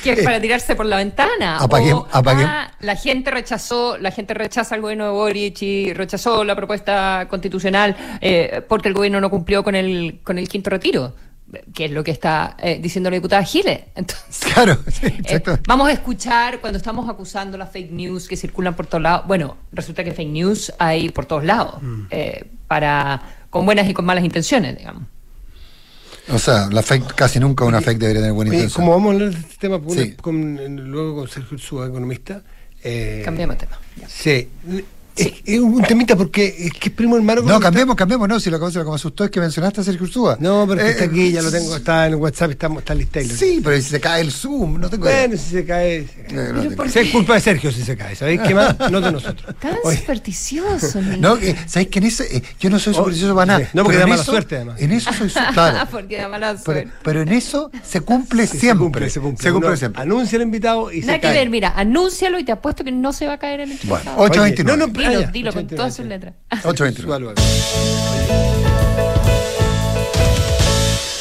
[0.04, 1.58] que es para tirarse por la ventana.
[1.60, 5.94] Apague- O, apague- ah, la gente rechazó, la gente rechaza al gobierno de Boric y
[5.94, 10.70] rechazó la propuesta constitucional eh, porque el gobierno no cumplió con el, con el quinto
[10.70, 11.14] retiro,
[11.74, 13.80] que es lo que está eh, diciendo la diputada Giles.
[13.96, 15.60] Entonces, Claro, sí, eh, exacto.
[15.68, 19.26] vamos a escuchar cuando estamos acusando las fake news que circulan por todos lados.
[19.28, 21.76] Bueno, resulta que fake news hay por todos lados,
[22.12, 25.04] eh, para con buenas y con malas intenciones, digamos.
[26.32, 28.86] O sea, la fake casi nunca una fake debería tener buena Oye, intención.
[28.86, 30.12] como vamos a hablar de este tema con- Sí.
[30.14, 32.44] con- luego con Sergio Ursúa, economista.
[32.84, 33.80] eh, Cambiamos de tema.
[33.98, 34.08] ya.
[34.08, 34.48] Sí.
[35.20, 37.42] Es, es un temita porque es que es primo hermano.
[37.42, 39.82] No, que cambiemos, cambiemos, no, si lo que lo que me asustó es que mencionaste
[39.82, 40.34] a Sergio Ursúa.
[40.34, 42.52] está- No, pero es que Eh, está aquí, ya lo tengo, está en el WhatsApp,
[42.52, 43.20] está, está lista.
[43.24, 45.28] Sí, pero si se cae el Zoom, no tengo idea.
[45.28, 46.08] Bueno, si se cae.
[46.08, 46.50] se cae.
[46.50, 48.76] Eh, no tengo- Si es culpa de Sergio si se cae, ¿sabéis qué más?
[48.92, 49.56] No de nosotros.
[49.60, 51.00] Tan Oye, supersticioso.
[51.20, 53.60] No, eh, ¿sabéis que en ese, eh, yo no soy supersticioso para nada.
[53.66, 53.66] sí.
[53.74, 54.80] No, porque da mala eso- suerte, además.
[54.82, 55.88] En eso soy claro.
[55.92, 56.90] Porque da mala Pero, suerte.
[57.04, 58.70] pero en eso se cumple sí, siempre.
[58.70, 59.44] Se cumple, se cumple.
[59.44, 60.02] Se cumple Uno siempre.
[60.02, 61.34] Anuncia el invitado y Nada se que cae.
[61.34, 64.46] ver, mira, anúncialo y te apuesto que no se va a caer el Bueno, entrevistado.
[64.46, 64.64] 8.29.
[64.66, 64.94] No, no,
[65.32, 66.10] Dilo, ah, con 8.29, todas sus sí.
[66.10, 66.36] letras.
[66.52, 67.02] 8.29.
[67.02, 67.34] Sualo,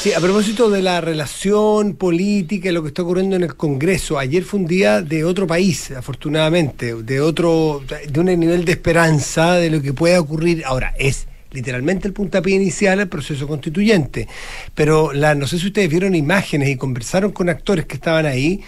[0.01, 4.17] Sí, a propósito de la relación política y lo que está ocurriendo en el Congreso,
[4.17, 9.55] ayer fue un día de otro país, afortunadamente, de otro, de un nivel de esperanza
[9.55, 10.63] de lo que pueda ocurrir.
[10.65, 14.29] Ahora, es literalmente el puntapié inicial al proceso constituyente.
[14.75, 18.61] Pero la, no sé si ustedes vieron imágenes y conversaron con actores que estaban ahí.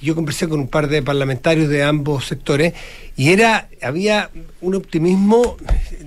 [0.00, 2.72] Yo conversé con un par de parlamentarios de ambos sectores
[3.16, 4.30] y era había
[4.60, 5.56] un optimismo,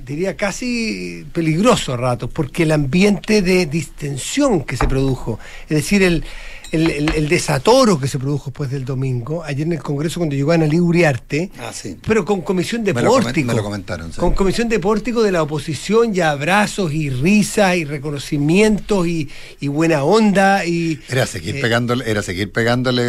[0.05, 6.03] diría casi peligroso a ratos, porque el ambiente de distensión que se produjo, es decir,
[6.03, 6.23] el
[6.71, 10.35] el, el- el desatoro que se produjo después del domingo, ayer en el Congreso cuando
[10.35, 11.97] llegó Ana Uriarte, Ah, sí.
[12.07, 13.47] pero con comisión de Me lo comen- pórtico.
[13.47, 14.19] me lo comentaron, sí.
[14.19, 19.29] Con comisión de pórtico de la oposición y abrazos y risas y reconocimientos y,
[19.59, 20.99] y buena onda y...
[21.09, 23.01] Era seguir eh, pegándole, era seguir pegándole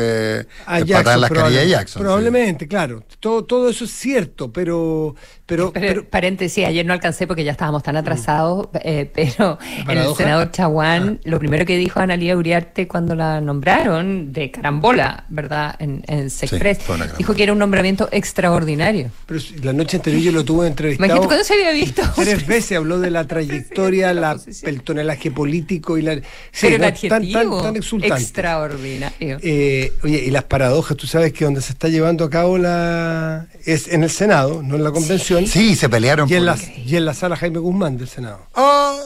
[0.66, 2.00] a eh, Jackson, patadas en las carillas a probable- Jackson.
[2.00, 2.04] sí.
[2.04, 3.04] Probablemente, claro.
[3.20, 5.14] Todo, todo eso es cierto, pero...
[5.52, 10.14] pero, Pero, pero- paréntesis, ayer no alcancé porque ya estábamos tan atrasados, eh, pero el
[10.16, 15.74] senador Chaguán, lo primero que dijo Analía Uriarte cuando la nombraron, de carambola, ¿verdad?
[15.78, 17.12] En, en Sexpress, carambola.
[17.18, 19.10] dijo que era un nombramiento extraordinario.
[19.26, 21.06] pero la noche anterior yo lo tuve entrevistado...
[21.06, 22.02] Imagínate cuándo se había visto.
[22.16, 26.14] Tres veces habló de la trayectoria, de la la, el tonelaje político y la.
[26.16, 26.22] Sí,
[26.62, 28.22] pero el no, adjetivo exultante.
[28.22, 29.38] extraordinario.
[29.42, 33.46] Eh, oye, y las paradojas, tú sabes que donde se está llevando a cabo la.
[33.64, 35.41] es en el Senado, no en la convención.
[35.46, 38.40] Sí, se pelearon Y en, por- la, y en la sala Jaime Guzmán del Senado.
[38.54, 38.98] Oh,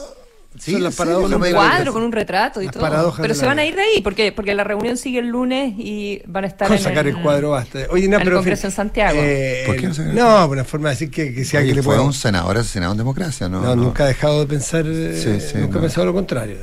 [0.59, 2.81] sí, Son las sí, paradojas no un cuadro con un retrato y Las todo.
[2.83, 5.73] paradojas Pero se van a ir de ahí porque porque la reunión sigue el lunes
[5.77, 7.79] y van a estar Con en sacar el, cuadro basta.
[7.91, 8.37] Oye, no, en el pero.
[8.37, 9.19] Congreso en Santiago.
[9.21, 10.51] eh, ¿Por qué no sacar el no, cuadro?
[10.51, 12.91] una forma de decir que, que sea Oye, que le fue puedo- un senador asesinado
[12.93, 13.61] en democracia, ¿no?
[13.61, 15.79] No, nunca he dejado de pensar, eh, Sí, sí, nunca no.
[15.79, 16.57] he pensado lo contrario.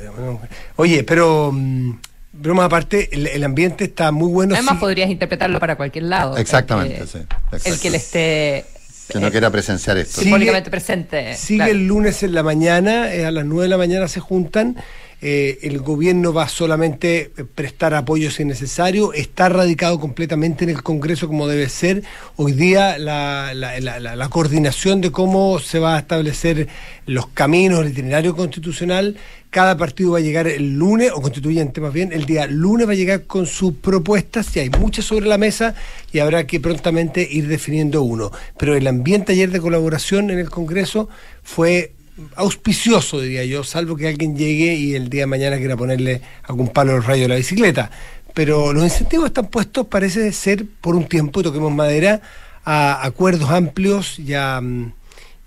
[0.75, 1.91] Oye, pero mm,
[2.33, 4.55] broma aparte, el, el ambiente está muy bueno.
[4.55, 6.35] Además sí- podrías interpretarlo para cualquier lado.
[6.37, 8.65] Exactamente, El que- sí, El que le esté
[9.07, 10.21] Que no eh, quiera presenciar esto.
[10.21, 11.35] Simbólicamente presente.
[11.35, 11.71] Sigue claro.
[11.71, 14.75] el lunes en la mañana, eh, a las 9 de la mañana se juntan.
[15.21, 19.13] Eh, el gobierno va solamente prestar apoyo si es necesario.
[19.13, 22.03] Está radicado completamente en el Congreso como debe ser.
[22.35, 26.67] Hoy día la- la coordinación de cómo se va a establecer
[27.05, 29.15] los caminos, el itinerario constitucional.
[29.49, 32.91] Cada partido va a llegar el lunes, o constituyente más bien, el día lunes va
[32.91, 35.75] a llegar con sus propuestas, y hay muchas sobre la mesa,
[36.11, 38.31] y habrá que prontamente ir definiendo uno.
[38.57, 41.07] Pero el ambiente ayer de colaboración en el Congreso
[41.41, 41.93] fue
[42.35, 46.69] auspicioso, diría yo, salvo que alguien llegue y el día de mañana quiera ponerle algún
[46.69, 47.91] palo al rayo de la bicicleta.
[48.33, 52.21] Pero los incentivos están puestos, parece ser, por un tiempo, y toquemos madera,
[52.65, 54.93] a acuerdos amplios y a, mm,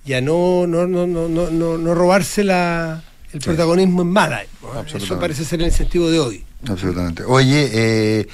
[0.07, 3.02] y a no, no, no, no, no, no, no robarse la,
[3.33, 3.48] el Sí.
[3.48, 4.42] protagonismo en mala.
[4.94, 6.44] Eso parece ser el incentivo de hoy.
[6.66, 7.24] Absolutamente.
[7.24, 8.28] Oye, eh,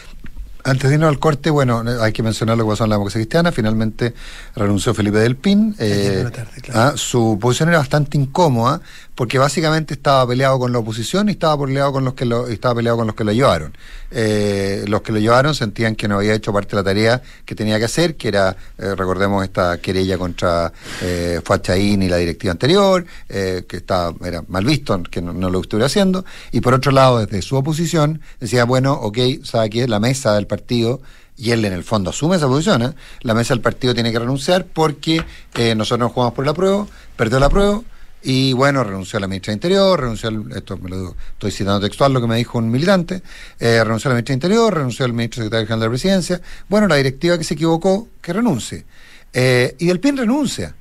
[0.64, 3.20] antes de irnos al corte, bueno, hay que mencionar lo que pasó en la democracia
[3.20, 3.53] cristiana.
[3.53, 4.14] Finalmente
[4.57, 5.77] renunció Felipe Del Pin.
[5.79, 6.81] Eh, tarde, claro.
[6.81, 8.81] ah, su posición era bastante incómoda
[9.14, 12.77] porque básicamente estaba peleado con la oposición y estaba peleado con los que lo, estaba
[12.77, 13.77] peleado con los que lo llevaron.
[14.11, 17.55] Eh, los que lo llevaron sentían que no había hecho parte de la tarea que
[17.55, 20.72] tenía que hacer, que era, eh, recordemos, esta querella contra
[21.03, 25.61] eh, Fachaín y la directiva anterior, eh, que estaba, era mal visto, que no, lo
[25.61, 26.24] estuviera haciendo.
[26.50, 30.46] Y por otro lado, desde su oposición, decía, bueno, ok, sabe que la mesa del
[30.46, 31.00] partido
[31.37, 32.94] y él en el fondo asume esa posición, ¿eh?
[33.22, 35.24] la mesa del partido tiene que renunciar porque
[35.55, 37.83] eh, nosotros no jugamos por la prueba, perdió la prueba
[38.27, 41.51] y bueno, renunció a la ministra de Interior, renunció al, esto me lo digo, estoy
[41.51, 43.23] citando textual lo que me dijo un militante,
[43.61, 46.41] eh, renunció a la ministra de Interior, renunció al ministro secretario general de la presidencia,
[46.67, 48.87] bueno, la directiva que se equivocó, que renuncie.
[49.31, 50.75] Eh, y del PIN renuncia.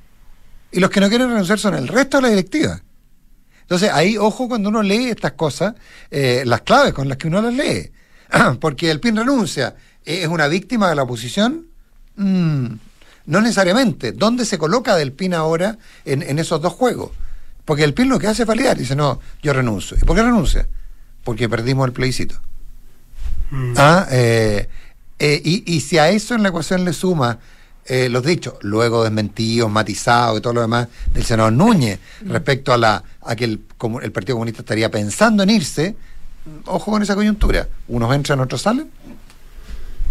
[0.72, 2.80] Y los que no quieren renunciar son el resto de la directiva.
[3.60, 5.74] Entonces, ahí, ojo cuando uno lee estas cosas,
[6.10, 7.90] eh, las claves con las que uno las lee.
[8.60, 11.66] Porque el PIN renuncia, ¿es una víctima de la oposición?
[12.16, 12.66] Mm,
[13.26, 14.12] no necesariamente.
[14.12, 15.76] ¿Dónde se coloca del PIN ahora
[16.06, 17.10] en esos dos juegos?
[17.64, 18.76] Porque el PIN lo que hace es validar.
[18.76, 19.96] Dice, no, yo renuncio.
[20.00, 20.66] ¿Y por qué renuncia?
[21.24, 22.36] Porque perdimos el plebiscito.
[23.76, 24.68] Ah, eh,
[25.18, 27.38] eh, y, y si a eso en la ecuación le suma
[27.86, 32.78] eh, los dichos, luego desmentidos, matizados y todo lo demás del senador Núñez respecto a
[32.78, 35.94] la a que el, comu- el Partido Comunista estaría pensando en irse,
[36.66, 37.68] ojo con esa coyuntura.
[37.88, 38.90] Unos entran, otros salen.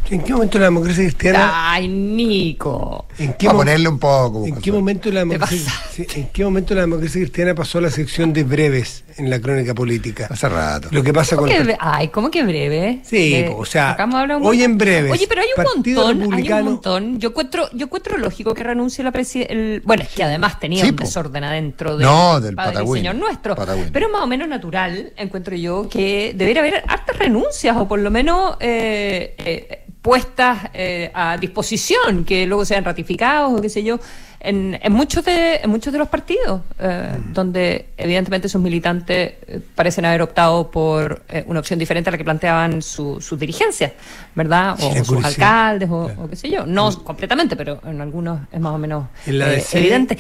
[0.09, 1.71] ¿En qué momento la democracia cristiana...
[1.73, 3.07] Ay, Nico.
[3.17, 4.45] ¿En qué, A ponerle un poco.
[4.45, 5.59] ¿En qué momento la democracia,
[5.91, 9.39] sí, ¿En qué momento la democracia cristiana pasó a la sección de breves en la
[9.39, 10.27] crónica política?
[10.29, 10.89] Hace rato.
[10.91, 12.99] Lo que pasa ¿Cómo con que el bre- Ay, ¿cómo que breve?
[13.03, 16.51] Sí, Eh, o sea, un hoy en breves, Oye, pero hay un Partido montón, hay
[16.51, 17.19] un montón.
[17.19, 19.81] Yo encuentro, yo encuentro lógico que renuncie la presidencia.
[19.85, 21.03] Bueno, es que además tenía Sí, un po.
[21.05, 23.01] desorden adentro de No, del Padre Patagüín.
[23.03, 23.55] Señor nuestro.
[23.55, 23.89] Patagüín.
[23.91, 27.99] Pero es más o menos natural, encuentro yo, que debería haber hartas renuncias o por
[27.99, 33.83] lo menos eh, eh, puestas eh, a disposición, que luego sean ratificados o qué sé
[33.83, 33.99] yo,
[34.41, 37.33] en, en muchos de en muchos de los partidos, eh, Mm.
[37.33, 42.17] donde evidentemente sus militantes eh, parecen haber optado por eh, una opción diferente a la
[42.17, 43.93] que planteaban su- sus dirigencias,
[44.35, 44.75] ¿verdad?
[44.81, 46.65] O, Sí, sus alcaldes o, o qué sé yo.
[46.65, 50.17] No completamente, pero en algunos es más o menos eh, evidente.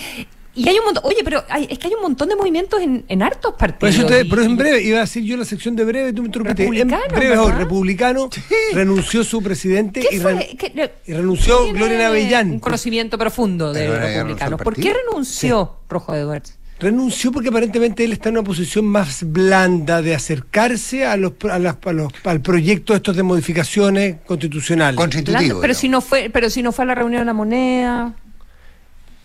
[0.55, 3.03] Y hay un montón, oye, pero hay- es que hay un montón de movimientos en,
[3.07, 3.95] en hartos Por partidos.
[3.95, 6.27] eso te- pero en breve, iba a decir yo la sección de breve, tú me
[6.27, 6.63] interrumpiste.
[6.65, 7.59] En Republicano, breve, hoy, ¿verdad?
[7.59, 8.29] republicano,
[8.73, 10.15] renunció su presidente ¿Qué
[11.07, 12.51] y, renunció Gloria Navellán.
[12.51, 14.61] Un conocimiento profundo de Pero los republicanos.
[14.61, 16.57] ¿Por qué renunció Rojo Edwards?
[16.79, 21.57] Renunció porque aparentemente él está en una posición más blanda de acercarse a los, a
[21.59, 24.97] las- a los- al proyecto estos de modificaciones constitucionales.
[24.97, 25.61] Contraintuitivo.
[25.61, 25.77] pero digamos.
[25.77, 28.13] si no fue, pero si no fue a la reunión de la moneda.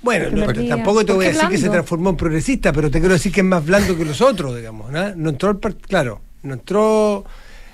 [0.00, 0.68] Bueno, el no, día.
[0.76, 3.32] tampoco te ¿Por voy a decir que se transformó en progresista, pero te quiero decir
[3.32, 4.90] que es más blando que los otros, digamos.
[4.92, 5.14] ¿no?
[5.16, 7.24] No entró al part- claro, no entró,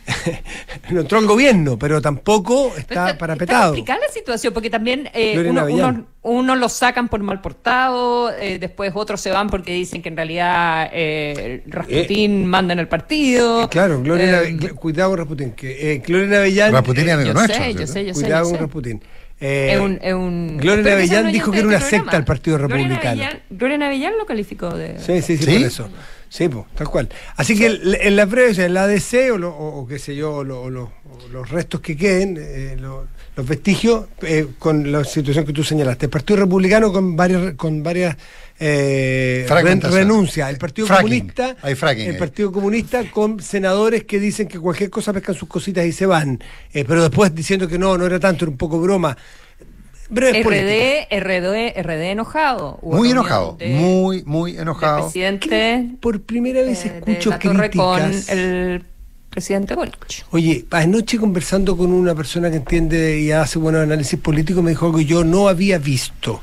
[0.91, 3.59] no entró al gobierno, pero tampoco está Está- parapetado.
[3.59, 5.95] Está complicada la situación, porque también eh, uno, Navellán.
[6.23, 10.09] uno, uno lo sacan por mal portado, eh, después otros se van porque dicen que
[10.09, 13.69] en realidad eh, Rasputín manda en el partido.
[13.69, 17.57] Claro, Gloria Eh, cuidado con Rasputín, que eh, Gloria Navellán Rasputín es amigo yo nuestro.
[17.63, 17.93] sé, yo ¿cierto?
[17.93, 18.21] sé, yo sé.
[18.23, 18.63] cuidado yo con sé.
[18.65, 19.03] Rasputín.
[19.47, 22.77] Eh, Es un, es un- Gloria Navellán dijo que era una secta al Partido Gloria
[22.77, 23.23] Republicano.
[23.23, 24.99] Navellán- Gloria Navellán lo calificó de...
[24.99, 25.59] Sí, sí, sí, ¿Sí?
[25.59, 25.89] por eso.
[26.31, 27.09] Sí, pues, tal cual.
[27.37, 29.99] Así que el- en la breve, o sea, el ADC o, lo- o- o qué
[29.99, 30.91] sé yo, o lo-
[31.31, 36.07] los restos que queden, eh, lo- los vestigios, eh, con la situación que tú señalaste.
[36.07, 38.17] El Partido Republicano con varias, con varias
[38.67, 39.99] eh, ren- Fragmentación.
[40.01, 40.49] renuncias.
[40.49, 41.03] El Partido Fracking.
[41.21, 42.17] Comunista, Hay fracking el.
[42.17, 46.39] Partido Comunista con senadores que dicen que cualquier cosa pescan sus cositas y se van,
[46.73, 49.17] Eh, pero después diciendo que no, no era tanto, era un poco broma.
[50.09, 50.45] Breves.
[50.45, 52.79] RD, RD, RD enojado.
[52.83, 55.03] Muy enojado, de- muy, muy enojado.
[55.05, 58.29] presidente Por primera vez eh, de escucho la Torre con críticas.
[58.29, 58.85] el
[59.31, 59.97] presidente Boric.
[60.31, 64.87] Oye, anoche conversando con una persona que entiende y hace buenos análisis políticos, me dijo
[64.87, 66.41] algo que yo no había visto.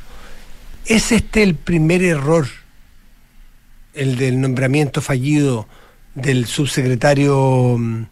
[0.86, 2.48] ¿Es este el primer error,
[3.94, 5.67] el del nombramiento fallido
[6.15, 7.76] del subsecretario...
[7.78, 8.04] mm,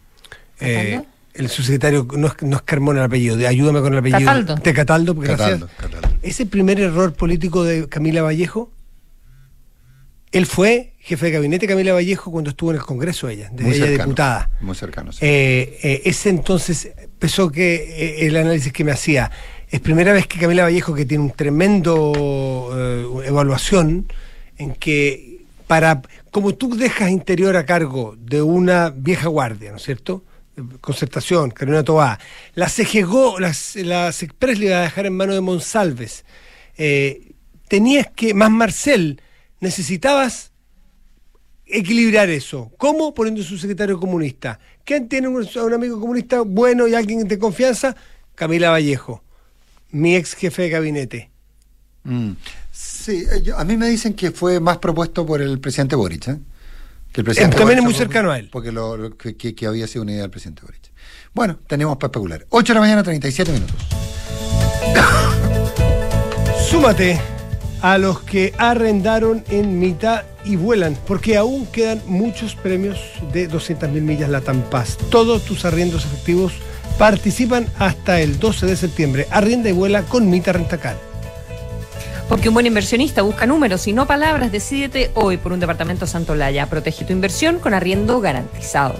[0.60, 1.02] eh,
[1.34, 4.18] el subsecretario, no es, no es Carmona el apellido, de- ayúdame con el apellido.
[4.20, 4.54] Cataldo.
[4.56, 5.90] De Cataldo, porque Cataldo, gracias.
[5.92, 6.18] Cataldo.
[6.22, 8.70] ¿Es el primer error político de Camila Vallejo?
[10.32, 13.64] Él fue jefe de gabinete de Camila Vallejo cuando estuvo en el Congreso ella, de
[13.64, 14.50] Muy ella cercano, diputada.
[14.60, 15.18] Muy cercano, sí.
[15.22, 17.74] Eh, eh, ese entonces empezó que
[18.22, 19.30] eh, el análisis que me hacía.
[19.70, 24.12] Es primera vez que Camila Vallejo, que tiene un tremendo eh, evaluación,
[24.58, 26.02] en que para,
[26.32, 30.24] como tú dejas interior a cargo de una vieja guardia, ¿no es cierto?
[30.80, 32.18] Concertación, Carolina Tobá,
[32.54, 32.68] la
[33.38, 36.24] las, las Express le iba a dejar en manos de Monsalves.
[36.76, 37.30] Eh,
[37.68, 39.22] tenías que, más Marcel,
[39.60, 40.50] necesitabas
[41.64, 42.72] equilibrar eso.
[42.76, 43.14] ¿Cómo?
[43.14, 44.58] Poniendo su secretario comunista.
[44.84, 47.94] ¿Quién tiene un, un amigo comunista bueno y alguien de confianza?
[48.34, 49.22] Camila Vallejo,
[49.92, 51.30] mi ex jefe de gabinete.
[52.04, 52.32] Mm.
[52.72, 56.28] Sí, eh, yo- a mí me dicen que fue más propuesto por el presidente Boric.
[56.28, 56.38] ¿eh?
[57.12, 58.48] Que el presidente también es muy cercano a él.
[58.52, 60.90] Porque lo, que había sido una idea del presidente Boric.
[61.34, 62.46] Bueno, tenemos para especular.
[62.50, 63.76] 8 de la mañana, 37 minutos.
[66.70, 67.20] Súmate
[67.82, 72.98] a los que arrendaron en mitad y vuelan, porque aún quedan muchos premios
[73.32, 74.98] de 200.000 millas Latam Paz.
[75.10, 76.52] Todos tus arriendos efectivos
[76.98, 79.26] participan hasta el 12 de septiembre.
[79.30, 80.96] Arrienda y vuela con Mita Rentacar.
[82.28, 84.52] Porque un buen inversionista busca números y no palabras.
[84.52, 86.66] Decídete hoy por un departamento Santolaya.
[86.66, 88.94] Protege tu inversión con arriendo garantizado.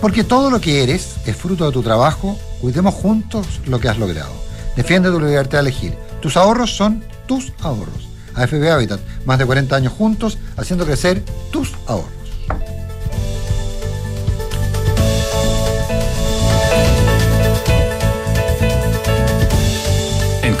[0.00, 2.36] Porque todo lo que eres es fruto de tu trabajo.
[2.60, 4.32] Cuidemos juntos lo que has logrado.
[4.76, 5.94] Defiende tu libertad de elegir.
[6.20, 8.08] Tus ahorros son tus ahorros.
[8.34, 12.13] AFP Habitat, más de 40 años juntos, haciendo crecer tus ahorros.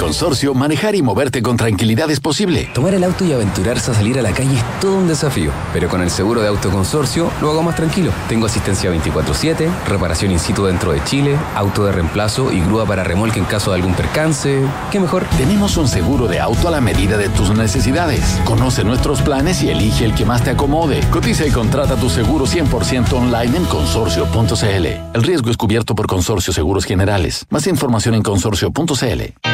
[0.04, 2.68] Consorcio, manejar y moverte con tranquilidad es posible.
[2.74, 5.88] Tomar el auto y aventurarse a salir a la calle es todo un desafío, pero
[5.88, 8.12] con el seguro de auto consorcio lo hago más tranquilo.
[8.28, 13.02] Tengo asistencia 24/7, reparación in situ dentro de Chile, auto de reemplazo y grúa para
[13.02, 14.60] remolque en caso de algún percance.
[14.92, 15.24] ¿Qué mejor?
[15.38, 18.38] Tenemos un seguro de auto a la medida de tus necesidades.
[18.44, 21.00] Conoce nuestros planes y elige el que más te acomode.
[21.10, 24.86] Cotiza y contrata tu seguro 100% online en consorcio.cl.
[25.14, 27.46] El riesgo es cubierto por Consorcio Seguros Generales.
[27.48, 29.53] Más información en consorcio.cl.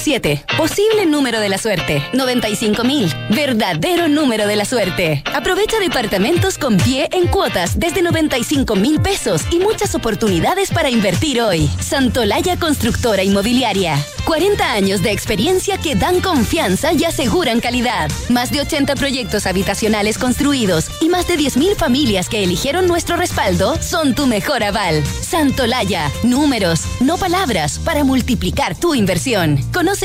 [0.00, 0.44] 7.
[0.56, 2.02] Posible número de la suerte.
[2.12, 3.34] 95.000.
[3.34, 5.22] Verdadero número de la suerte.
[5.34, 11.40] Aprovecha departamentos con pie en cuotas desde 95 mil pesos y muchas oportunidades para invertir
[11.40, 11.68] hoy.
[11.80, 13.96] Santolaya Constructora Inmobiliaria.
[14.24, 18.10] 40 años de experiencia que dan confianza y aseguran calidad.
[18.28, 23.76] Más de 80 proyectos habitacionales construidos y más de 10.000 familias que eligieron nuestro respaldo
[23.82, 25.02] son tu mejor aval.
[25.22, 26.10] Santolaya.
[26.22, 29.58] Números, no palabras, para multiplicar tu inversión.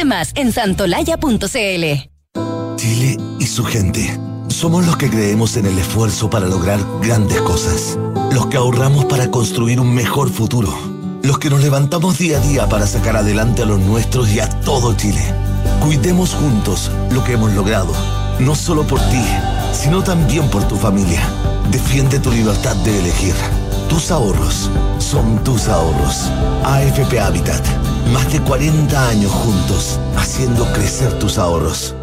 [0.05, 1.45] Más en santolaya.cl.
[2.75, 4.19] Chile y su gente.
[4.47, 7.97] Somos los que creemos en el esfuerzo para lograr grandes cosas.
[8.31, 10.73] Los que ahorramos para construir un mejor futuro.
[11.21, 14.49] Los que nos levantamos día a día para sacar adelante a los nuestros y a
[14.61, 15.21] todo Chile.
[15.81, 17.93] Cuidemos juntos lo que hemos logrado.
[18.39, 19.23] No solo por ti,
[19.71, 21.21] sino también por tu familia.
[21.71, 23.35] Defiende tu libertad de elegir.
[23.87, 26.31] Tus ahorros son tus ahorros.
[26.63, 27.94] AFP Habitat.
[28.11, 31.95] Más de 40 años juntos, haciendo crecer tus ahorros.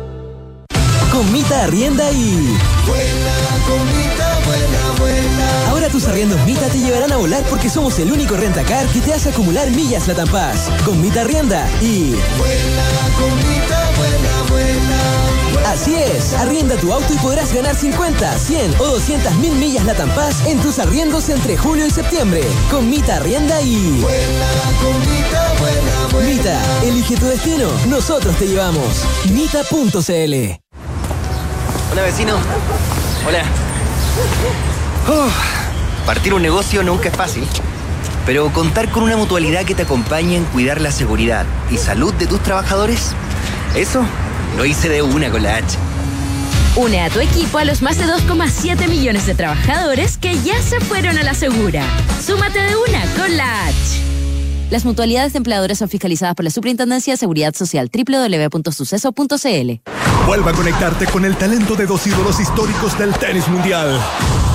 [1.11, 2.57] con Mita Arrienda y...
[2.87, 3.35] Vuela
[3.67, 5.69] con Mita, vuela, vuela.
[5.71, 9.13] Ahora tus arriendos Mita te llevarán a volar porque somos el único rentacar que te
[9.13, 10.69] hace acumular millas Latam Paz.
[10.85, 12.11] Con Mita Arrienda y...
[12.39, 12.89] Vuela
[13.19, 14.82] con Mita, vuela, vuela.
[15.73, 19.83] Así es, arrienda tu auto y podrás ganar 50, 100 o 200 mil millas
[20.15, 22.43] Paz en tus arriendos entre julio y septiembre.
[22.71, 24.03] Con Mita Arrienda y...
[24.03, 24.47] Vuela
[24.83, 26.29] con Mita, vuela, vuela.
[26.29, 27.71] Mita, elige tu destino.
[27.89, 28.85] Nosotros te llevamos.
[29.33, 30.61] Mita.cl
[31.91, 32.35] Hola vecino.
[33.27, 33.43] Hola.
[35.09, 35.33] Uf,
[36.05, 37.49] partir un negocio nunca es fácil,
[38.27, 42.27] pero contar con una mutualidad que te acompañe en cuidar la seguridad y salud de
[42.27, 43.13] tus trabajadores,
[43.75, 44.05] eso
[44.57, 45.79] lo hice de una con la H.
[46.77, 50.81] Une a tu equipo a los más de 2,7 millones de trabajadores que ya se
[50.81, 51.85] fueron a la segura.
[52.25, 53.77] Súmate de una con la H.
[54.71, 59.71] Las mutualidades de empleadores son fiscalizadas por la Superintendencia de Seguridad Social www.suceso.cl.
[60.27, 64.01] Vuelva a conectarte con el talento de dos ídolos históricos del tenis mundial.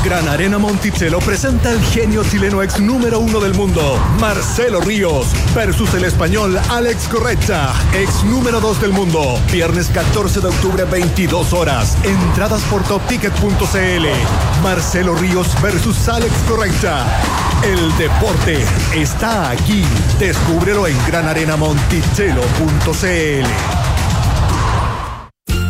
[0.08, 5.94] Gran Arena Monticello presenta al genio chileno ex número uno del mundo, Marcelo Ríos, versus
[5.96, 9.38] el español Alex Correcha, ex número dos del mundo.
[9.52, 11.98] Viernes 14 de octubre, 22 horas.
[12.06, 14.06] Entradas por topticket.cl.
[14.64, 17.06] Marcelo Ríos versus Alex Correcha.
[17.66, 18.64] El deporte
[18.96, 19.84] está aquí.
[20.20, 23.87] Descúbrelo en granarenamonticello.cl.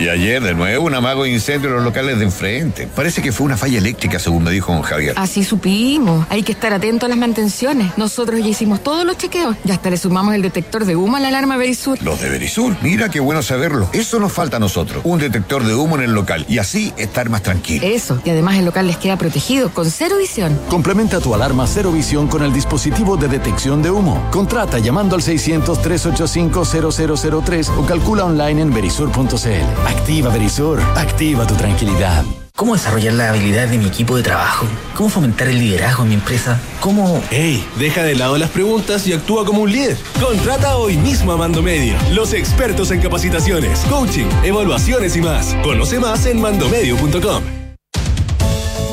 [0.00, 2.88] Y ayer, de nuevo, un amago de incendio en los locales de enfrente.
[2.96, 5.12] Parece que fue una falla eléctrica, según me dijo don Javier.
[5.18, 6.26] Así supimos.
[6.30, 7.92] Hay que estar atento a las mantenciones.
[7.98, 9.56] Nosotros ya hicimos todos los chequeos.
[9.62, 12.02] Ya hasta le sumamos el detector de humo a la alarma Verisur.
[12.02, 12.74] Los de Verisur.
[12.80, 13.90] Mira qué bueno saberlo.
[13.92, 15.02] Eso nos falta a nosotros.
[15.04, 16.46] Un detector de humo en el local.
[16.48, 17.86] Y así estar más tranquilo.
[17.86, 18.22] Eso.
[18.24, 20.58] Y además el local les queda protegido con cero visión.
[20.70, 24.26] Complementa tu alarma cero visión con el dispositivo de detección de humo.
[24.30, 29.89] Contrata llamando al 600-385-0003 o calcula online en verisur.cl.
[29.90, 30.80] Activa Verisur.
[30.96, 32.24] Activa tu tranquilidad.
[32.54, 34.66] ¿Cómo desarrollar las habilidades de mi equipo de trabajo?
[34.94, 36.60] ¿Cómo fomentar el liderazgo en mi empresa?
[36.80, 37.22] ¿Cómo...?
[37.30, 37.64] ¡Ey!
[37.76, 39.96] Deja de lado las preguntas y actúa como un líder.
[40.20, 45.56] Contrata hoy mismo a Mando Medio, los expertos en capacitaciones, coaching, evaluaciones y más.
[45.62, 47.42] Conoce más en mandomedio.com.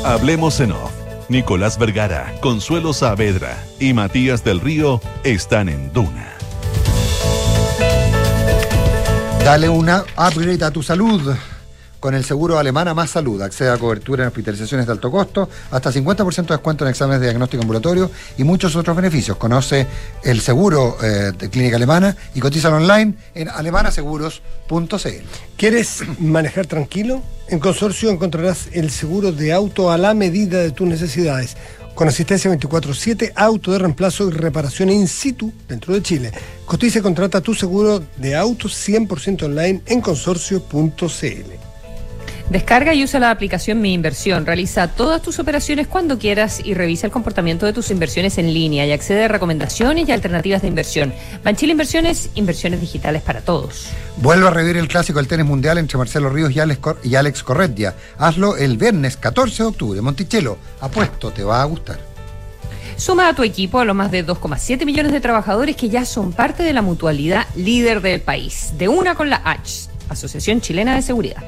[0.03, 0.91] Hablemos en off.
[1.29, 6.36] Nicolás Vergara, Consuelo Saavedra y Matías del Río están en Duna.
[9.47, 11.33] Dale una upgrade a tu salud.
[12.01, 15.89] Con el seguro alemana Más Salud, accede a cobertura en hospitalizaciones de alto costo, hasta
[15.89, 19.37] 50% de descuento en exámenes de diagnóstico ambulatorio y muchos otros beneficios.
[19.37, 19.87] Conoce
[20.25, 25.07] el seguro eh, de Clínica Alemana y cotiza online en alemanaseguros.cl.
[25.55, 27.21] ¿Quieres manejar tranquilo?
[27.47, 31.55] En Consorcio encontrarás el seguro de auto a la medida de tus necesidades.
[31.97, 36.31] Con asistencia 24-7, auto de reemplazo y reparación in situ dentro de Chile.
[36.63, 41.66] Cotiza y contrata tu seguro de auto 100% online en consorcio.cl.
[42.49, 44.45] Descarga y usa la aplicación Mi Inversión.
[44.45, 48.85] Realiza todas tus operaciones cuando quieras y revisa el comportamiento de tus inversiones en línea
[48.85, 51.13] y accede a recomendaciones y alternativas de inversión.
[51.43, 53.89] Banchile Inversiones, inversiones digitales para todos.
[54.15, 57.15] Vuelve a revivir el clásico del tenis mundial entre Marcelo Ríos y Alex, Cor y
[57.15, 57.95] Alex Corretia.
[58.17, 60.01] Hazlo el viernes 14 de octubre.
[60.01, 61.99] Monticello, apuesto, te va a gustar.
[62.95, 66.31] Suma a tu equipo a los más de 2,7 millones de trabajadores que ya son
[66.31, 68.71] parte de la mutualidad líder del país.
[68.77, 71.43] De una con la H, Asociación Chilena de Seguridad.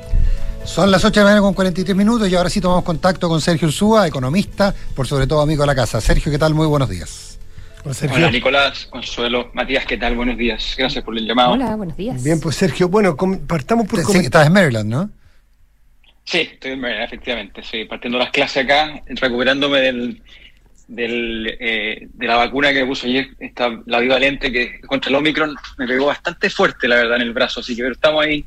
[0.70, 3.42] Son las 8 de la mañana con 43 minutos y ahora sí tomamos contacto con
[3.42, 6.00] Sergio Ursúa, economista, por sobre todo amigo de la casa.
[6.00, 6.54] Sergio, ¿qué tal?
[6.54, 7.40] Muy buenos días.
[7.84, 8.18] Hola, Sergio.
[8.18, 10.16] Hola, Nicolás, Consuelo, Matías, ¿qué tal?
[10.16, 10.76] Buenos días.
[10.78, 11.54] Gracias por el llamado.
[11.54, 12.24] Hola, buenos días.
[12.24, 13.18] Bien, pues Sergio, bueno,
[13.48, 14.06] partamos por...
[14.06, 15.10] Sí, estás en Maryland, ¿no?
[16.24, 17.62] Sí, estoy en Maryland, efectivamente.
[17.62, 20.22] Estoy partiendo las clases acá, recuperándome del,
[20.88, 25.16] del, eh, de la vacuna que me puso ayer, esta, la bivalente, que contra el
[25.16, 27.62] Omicron me pegó bastante fuerte, la verdad, en el brazo.
[27.62, 28.46] Así que pero estamos ahí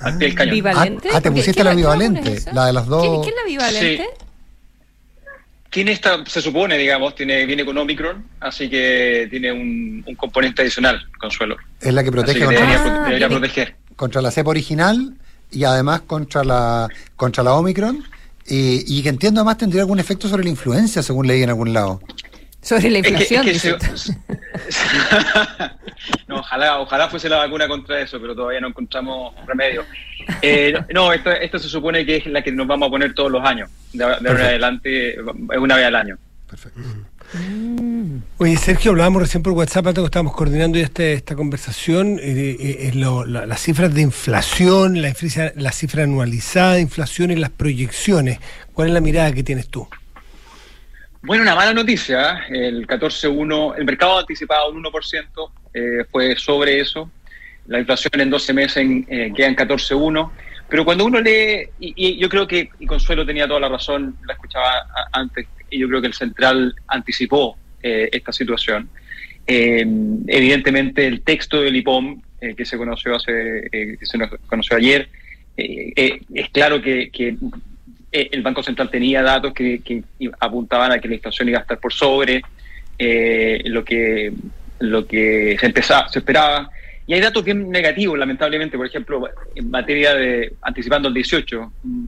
[0.00, 0.54] al pie del cañón.
[0.54, 1.08] ¿Bivalente?
[1.12, 3.02] Ah, te ¿Qué- pusiste la bivalente, es la de las dos.
[3.02, 4.06] ¿Quién, quién es la bivalente?
[5.70, 10.60] Tiene esta, se supone, digamos, tiene, viene con Omicron, así que tiene un, un componente
[10.60, 11.56] adicional, Consuelo.
[11.80, 13.76] Es la que protege que contra, debería, la, debería proteger.
[13.96, 15.14] contra la cepa original
[15.50, 18.04] y además contra la contra la Omicron.
[18.46, 21.72] Y, y que entiendo además tendría algún efecto sobre la influencia, según leí en algún
[21.72, 22.02] lado.
[22.62, 23.48] Sobre la Es que- inflación.
[23.48, 24.12] es que se-
[26.28, 29.84] no, ojalá, ojalá fuese la vacuna contra eso, pero todavía no encontramos remedio.
[30.40, 33.30] Eh, no, esto, esto se supone que es la que nos vamos a poner todos
[33.32, 33.68] los años.
[33.92, 35.18] De, ahora en adelante, es
[35.58, 36.18] una vez al año.
[36.48, 36.80] Perfecto.
[38.38, 42.56] Oye, Sergio, hablábamos recién por WhatsApp, antes que estábamos coordinando ya este, esta conversación, eh,
[42.60, 47.36] eh, lo- la- las cifras de inflación, la, inflación- la cifra anualizada de inflación y
[47.36, 48.38] las proyecciones.
[48.74, 49.88] ¿Cuál es la mirada que tienes tú?
[51.24, 52.68] Bueno, una mala noticia, ¿eh?
[52.68, 57.10] el 14.1, el mercado anticipaba un 1%, eh, fue sobre eso,
[57.66, 60.32] la inflación en 12 meses en, eh, queda en 14.1,
[60.68, 64.32] pero cuando uno lee, y, yo creo que, y Consuelo tenía toda la razón, la
[64.32, 68.88] escuchaba antes, y yo creo que el central anticipó eh, esta situación.
[69.46, 69.84] Eh,
[70.26, 75.08] evidentemente el texto del IPOM, eh, que se conoció hace, que se conoció ayer,
[75.56, 77.36] es claro que, que
[78.12, 80.04] eh, el Banco Central tenía datos que, que
[80.38, 82.42] apuntaban a que la inflación iba a estar por sobre
[82.98, 84.32] eh, lo que
[84.80, 86.68] lo que se, empezaba, se esperaba.
[87.06, 88.76] Y hay datos bien negativos, lamentablemente.
[88.76, 92.04] Por ejemplo, en materia de anticipando el 18, mm,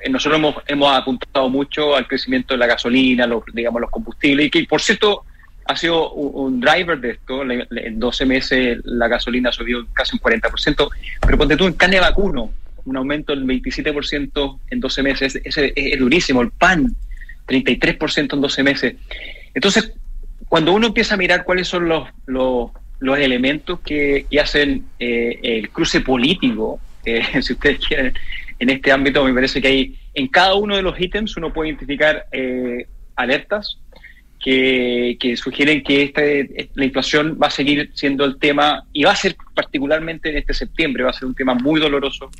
[0.00, 4.46] eh, nosotros hemos, hemos apuntado mucho al crecimiento de la gasolina, los, digamos, los combustibles,
[4.46, 5.24] y que, por cierto,
[5.64, 7.42] ha sido un, driver de esto.
[7.42, 10.88] En 12 meses la gasolina subió casi un 40%,
[11.20, 12.50] pero ponte tú en carne vacuno,
[12.88, 16.42] un aumento del 27% en 12 meses, ese es, es durísimo.
[16.42, 16.94] El pan,
[17.46, 18.94] 33% en 12 meses.
[19.54, 19.92] Entonces,
[20.48, 22.70] cuando uno empieza a mirar cuáles son los, los,
[23.00, 28.14] los elementos que, hacen eh, el cruce político, eh, si ustedes quieren,
[28.58, 31.70] en este ámbito, me parece que hay en cada uno de los ítems uno puede
[31.70, 33.78] identificar eh, alertas
[34.40, 39.12] que, que sugieren que este, la inflación va a seguir siendo el tema y va
[39.12, 42.30] a ser particularmente en este septiembre, va a ser un tema muy doloroso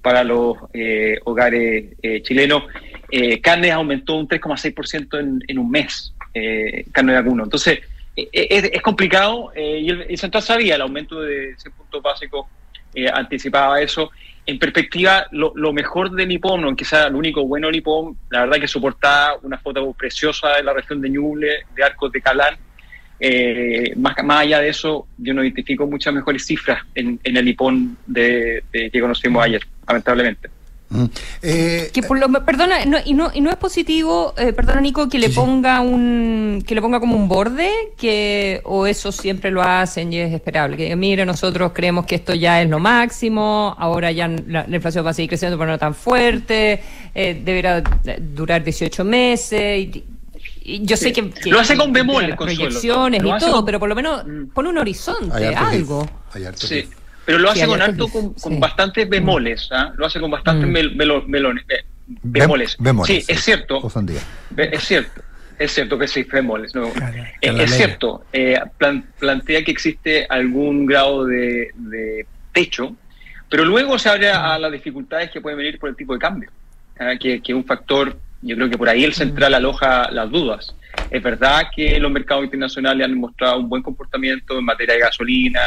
[0.00, 2.64] para los eh, hogares eh, chilenos.
[3.10, 7.44] Eh, carne aumentó un 3,6% en, en un mes, eh, carne de vacuno.
[7.44, 7.80] Entonces,
[8.16, 12.46] eh, es, complicado y el, el Central sabía el aumento de 100 puntos básicos,
[12.94, 14.10] eh, anticipaba eso.
[14.46, 18.40] En perspectiva, lo, lo mejor del IPOM, aunque sea lo único bueno del IPOM, la
[18.40, 22.56] verdad que soportaba una foto preciosa de la región de Ñuble, de Arcos de Calán,
[23.20, 27.48] eh, más, más allá de eso, yo no identifico muchas mejores cifras en, en el
[27.48, 30.50] IPON de, de que conocimos ayer, lamentablemente.
[31.42, 35.08] Eh, que por lo, perdona, no, y, no, y no es positivo, eh, perdona Nico,
[35.08, 39.62] que le ponga un que le ponga como un borde, que o eso siempre lo
[39.62, 40.76] hacen y es esperable.
[40.76, 45.04] Que mire, nosotros creemos que esto ya es lo máximo, ahora ya la, la inflación
[45.04, 46.80] va a seguir creciendo, pero no tan fuerte,
[47.14, 47.82] eh, deberá
[48.18, 49.78] durar 18 meses.
[49.78, 50.04] Y
[50.82, 51.12] yo sé Sí.
[51.12, 54.68] que, que- Lo hace con bemoles, proyecciones y todo, con- pero por lo menos pone
[54.68, 56.08] un horizonte, Hay harto algo.
[56.54, 56.88] Sí,
[57.24, 58.58] pero lo Sí, hace hay con harto con, con sí.
[58.58, 59.92] bastantes bemoles, ¿ah?
[59.96, 60.72] lo hace con bastantes Mm.
[60.72, 61.84] mel- melo- melones, eh,
[62.22, 62.76] bemoles.
[62.78, 63.80] bemoles, Sí, es cierto,
[64.56, 65.20] Es cierto,
[65.58, 66.74] es cierto que sí, bemoles.
[66.74, 66.86] No.
[66.86, 66.92] Eh,
[67.42, 72.94] Carla es cierto, eh, plan- plantea que existe algún grado de, de techo,
[73.50, 76.18] pero luego se abre a, a las dificultades que pueden venir por el tipo de
[76.18, 76.50] cambio,
[77.00, 80.30] ah, que que es un factor, yo creo que por ahí el central aloja las
[80.30, 80.74] dudas.
[81.10, 85.60] Es verdad que los mercados internacionales han mostrado un buen comportamiento en materia de gasolina,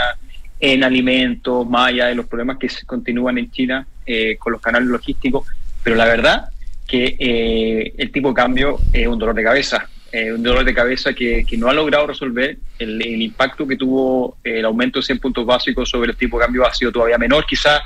[0.60, 4.62] en alimentos, más allá de los problemas que se continúan en China eh, con los
[4.62, 5.48] canales logísticos,
[5.84, 6.50] pero la verdad
[6.88, 10.74] que eh, el tipo de cambio es un dolor de cabeza, eh, un dolor de
[10.74, 12.58] cabeza que, que no ha logrado resolver.
[12.78, 16.38] El, el impacto que tuvo eh, el aumento de 100 puntos básicos sobre el tipo
[16.38, 17.46] de cambio ha sido todavía menor.
[17.46, 17.82] Quizás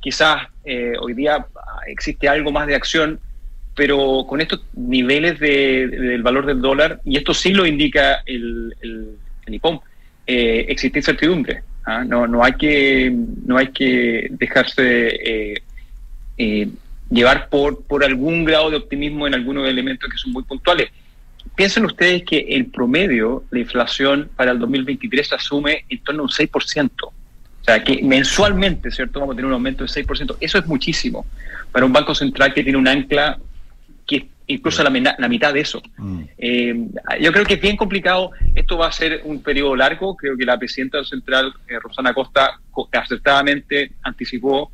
[0.00, 1.46] quizás eh, hoy día
[1.86, 3.20] existe algo más de acción,
[3.78, 8.22] pero con estos niveles de, de- del valor del dólar, y esto sí lo indica
[8.26, 9.10] el, el,
[9.46, 9.60] el
[10.26, 11.62] eh, existe incertidumbre.
[11.86, 12.04] ¿ah?
[12.04, 13.14] No, no, hay que,
[13.46, 15.62] no hay que dejarse eh,
[16.36, 16.68] eh,
[17.08, 20.90] llevar por, por algún grado de optimismo en algunos elementos que son muy puntuales.
[21.54, 26.24] Piensen ustedes que el promedio, la inflación para el 2023 se asume en torno a
[26.24, 26.90] un 6%.
[27.00, 27.12] O
[27.64, 29.20] sea, que mensualmente, ¿cierto?
[29.20, 30.36] Vamos a tener un aumento del 6%.
[30.40, 31.24] Eso es muchísimo
[31.70, 33.38] para un banco central que tiene un ancla
[34.08, 35.82] que incluso la, la mitad de eso.
[36.38, 36.74] Eh,
[37.20, 38.30] yo creo que es bien complicado.
[38.54, 40.16] Esto va a ser un periodo largo.
[40.16, 44.72] Creo que la presidenta del Central, eh, Rosana Costa, co- acertadamente anticipó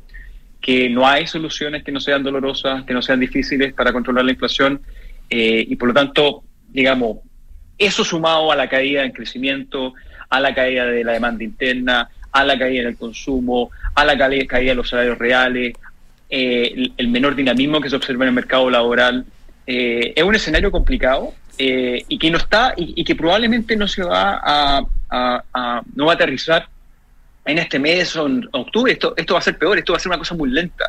[0.61, 4.31] que no hay soluciones que no sean dolorosas, que no sean difíciles para controlar la
[4.31, 4.81] inflación.
[5.29, 7.17] eh, y por lo tanto, digamos,
[7.77, 9.93] eso sumado a la caída en crecimiento,
[10.29, 14.17] a la caída de la demanda interna, a la caída en el consumo, a la
[14.17, 15.73] caída de los salarios reales,
[16.37, 19.25] eh, el, menor dinamismo que se observa en el mercado laboral,
[19.67, 23.87] eh, es un escenario complicado eh, y que no está y, y que probablemente no
[23.87, 26.67] se va a, a- a- no va a aterrizar
[27.45, 28.91] en este mes o en octubre.
[28.91, 30.85] Esto, esto va a ser peor, esto va a ser una cosa muy lenta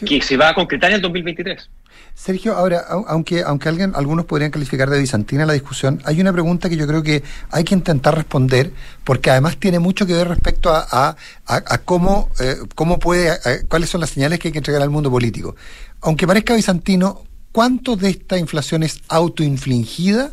[0.00, 1.70] que se va a concretar en el 2023.
[2.14, 6.68] Sergio, ahora, aunque, aunque alguien, algunos podrían calificar de bizantina la discusión, hay una pregunta
[6.68, 8.70] que yo creo que hay que intentar responder,
[9.02, 13.36] porque además tiene mucho que ver respecto a, a, cómo, eh, cómo puede,
[13.68, 15.56] cuáles son las señales que hay que entregar al mundo político.
[16.02, 20.32] Aunque parezca bizantino, ¿cuánto de esta inflación es autoinfligida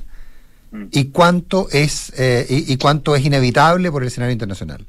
[0.72, 0.86] mm.
[0.92, 4.86] y cuánto es eh, y, cuánto es inevitable por el escenario internacional?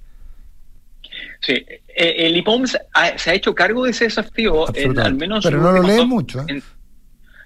[1.41, 4.67] Sí, eh, el IPOM se ha hecho cargo de ese desafío,
[4.99, 5.45] al menos.
[5.45, 6.45] Pero no lo lee mucho.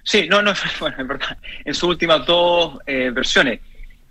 [0.05, 1.37] Sí, no, no, bueno, es verdad.
[1.65, 3.59] En sus últimas dos eh, versiones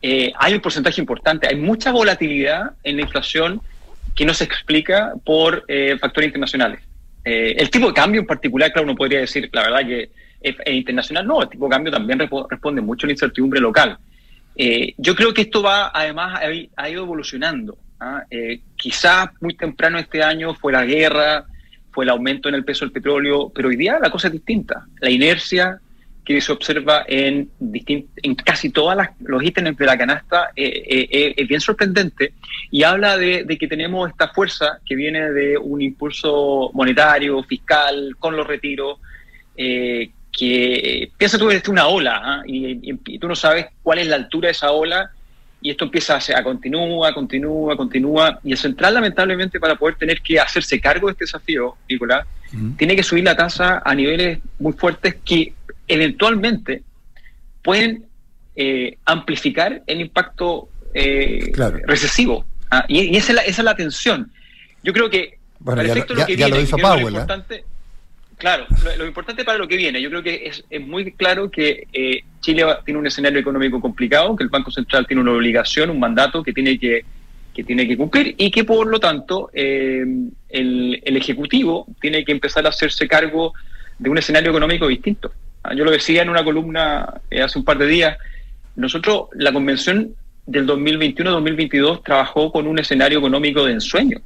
[0.03, 3.63] eh, hay un porcentaje importante, hay mucha volatilidad en la inflación
[4.15, 6.81] que no se explica por eh, factores internacionales.
[7.25, 11.27] el tipo de cambio en particular, claro, uno podría decir, la verdad que es, internacional,
[11.27, 12.19] no, el tipo de cambio también
[12.51, 13.97] responde mucho a la incertidumbre local.
[14.99, 16.41] yo creo que esto va, además,
[16.77, 17.79] ha, ido evolucionando.
[17.99, 18.23] ¿ah?
[18.77, 21.47] quizás muy temprano este año fue la guerra,
[21.95, 24.87] fue el aumento en el peso del petróleo, pero hoy día la cosa es distinta.
[25.01, 25.79] La inercia
[26.25, 31.35] que se observa en, en casi todos los ítems de la canasta eh, eh, eh,
[31.37, 32.33] es bien sorprendente
[32.71, 38.37] y habla de, que tenemos esta fuerza que viene de un impulso monetario, fiscal, con
[38.37, 38.99] los retiros,
[39.57, 42.43] que piensa tú que es una ola ¿ah?
[42.45, 45.13] y, y, tú no sabes cuál es la altura de esa ola
[45.65, 48.39] y esto empieza a, a continúa, continúa, continúa.
[48.45, 52.27] Y el central, lamentablemente, para poder tener que hacerse cargo de este desafío, Nicolás,
[52.77, 55.55] tiene que subir la tasa a niveles muy fuertes que
[55.89, 56.83] eventualmente
[57.63, 58.05] pueden
[58.55, 61.51] eh, amplificar el impacto eh,
[61.87, 62.45] recesivo.
[62.71, 64.31] Ah, y, esa, es la, esa es la tensión.
[64.83, 67.17] Yo creo que, bueno, ya, lo, que lo hizo Powell.
[67.17, 67.65] ¿eh?
[68.45, 68.67] Claro,
[68.99, 72.63] lo, importante para lo que viene, yo creo que es, muy claro que eh, Chile
[72.85, 76.53] tiene un escenario económico complicado, que el Banco Central tiene una obligación, un mandato que
[76.53, 77.07] tiene que,
[77.55, 80.05] que tiene que cumplir y que por lo tanto eh,
[80.51, 83.55] el, Ejecutivo tiene que empezar a hacerse cargo
[83.99, 85.33] de un escenario económico distinto.
[85.63, 88.19] Ah, yo lo decía en una columna eh, hace un par de días,
[88.77, 90.15] nosotros, la convención
[90.45, 94.21] del 2021-2022 trabajó con un escenario económico de ensueño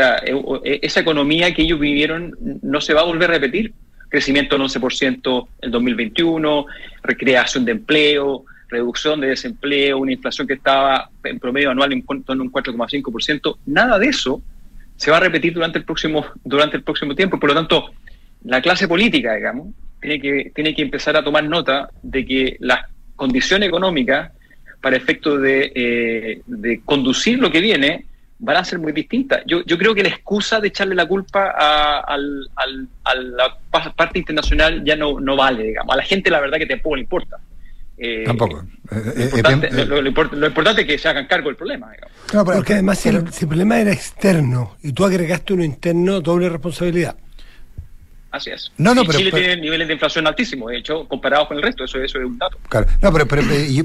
[0.00, 0.32] sea, e,
[0.64, 3.72] e, esa economía que ellos vivieron no se va a volver a repetir.
[4.08, 6.66] Crecimiento del 11% en 2021,
[7.02, 12.42] recreación de empleo, reducción de desempleo, una inflación que estaba en promedio anual en torno
[12.42, 13.58] a un 4,5%.
[13.66, 14.42] Nada de eso
[14.96, 17.40] se va a repetir durante el próximo durante el próximo tiempo.
[17.40, 17.90] Por lo tanto,
[18.44, 19.68] la clase política, digamos,
[20.00, 22.80] tiene que tiene que empezar a tomar nota de que las
[23.16, 24.32] condiciones económicas
[24.80, 28.04] para efecto de, eh, de conducir lo que viene
[28.38, 29.42] van a ser muy distintas.
[29.46, 34.96] Yo, yo creo que la excusa de echarle la culpa a, la parte internacional ya
[34.96, 35.94] no, no vale, digamos.
[35.94, 37.38] A la gente la verdad que tampoco le importa.
[37.98, 38.62] Eh, tampoco.
[38.90, 40.06] Lo eh, eh, importante, lo,
[40.46, 41.90] importante, es que se hagan cargo del problema.
[41.90, 42.54] Digamos.
[42.54, 47.16] Porque además si el, problema era externo y tú agregaste uno interno, doble responsabilidad.
[48.30, 48.72] Así es.
[48.76, 51.84] No, no, pero, Chile tiene niveles de inflación altísimos, de hecho, comparados con el resto,
[51.84, 52.58] eso, eso es un dato.
[52.68, 53.42] Claro, no, pero, pero,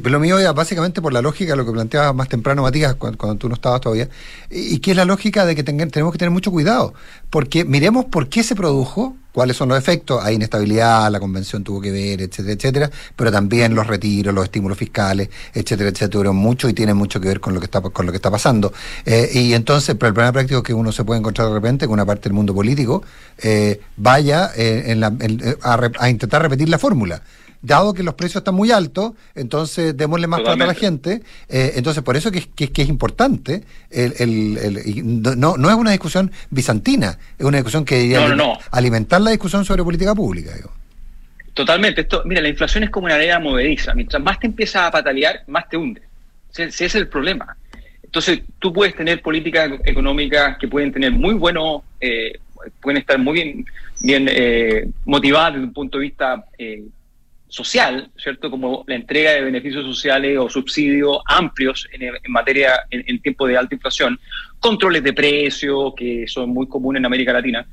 [0.09, 3.47] lo mío era básicamente por la lógica, lo que planteaba más temprano Matías, cuando, tú
[3.47, 4.09] no estabas todavía,
[4.49, 6.93] y, que es la lógica de que tenemos que tener mucho cuidado,
[7.29, 11.81] porque miremos por qué se produjo, cuáles son los efectos, hay inestabilidad, la convención tuvo
[11.81, 16.73] que ver, etcétera, etcétera, pero también los retiros, los estímulos fiscales, etcétera, etcétera, mucho y
[16.73, 18.73] tienen mucho que ver con lo que está con lo que está pasando.
[19.05, 21.93] Eh, y entonces, pero el problema práctico que uno se puede encontrar de repente con
[21.93, 23.03] una parte del mundo político
[23.41, 24.99] eh, vaya eh,
[25.61, 27.21] a intentar repetir la fórmula
[27.61, 31.21] dado que los precios están muy altos, entonces démosle más plata a la gente.
[31.49, 34.13] Eh, entonces, por eso que, que, que es importante, el,
[34.57, 39.65] el, no, no es una discusión bizantina, es una discusión que debería alimentar la discusión
[39.65, 40.51] sobre política pública.
[41.53, 42.01] Totalmente.
[42.01, 43.93] Esto, mira, la inflación es como una arena movediza.
[43.93, 46.01] Mientras más te empiezas a patalear, más te hunde.
[46.55, 47.55] Ese, es el problema.
[48.03, 52.39] Entonces, tú puedes tener políticas económicas que pueden tener muy buenos, eh,
[52.81, 53.65] pueden estar muy bien,
[54.01, 56.83] bien eh, motivadas desde un punto de vista eh,
[57.51, 58.49] social, ¿cierto?
[58.49, 63.75] Como la entrega de beneficios sociales o subsidios amplios en, materia, en, tiempo de alta
[63.75, 64.17] inflación,
[64.57, 67.67] controles de precios que son muy comunes en América Latina.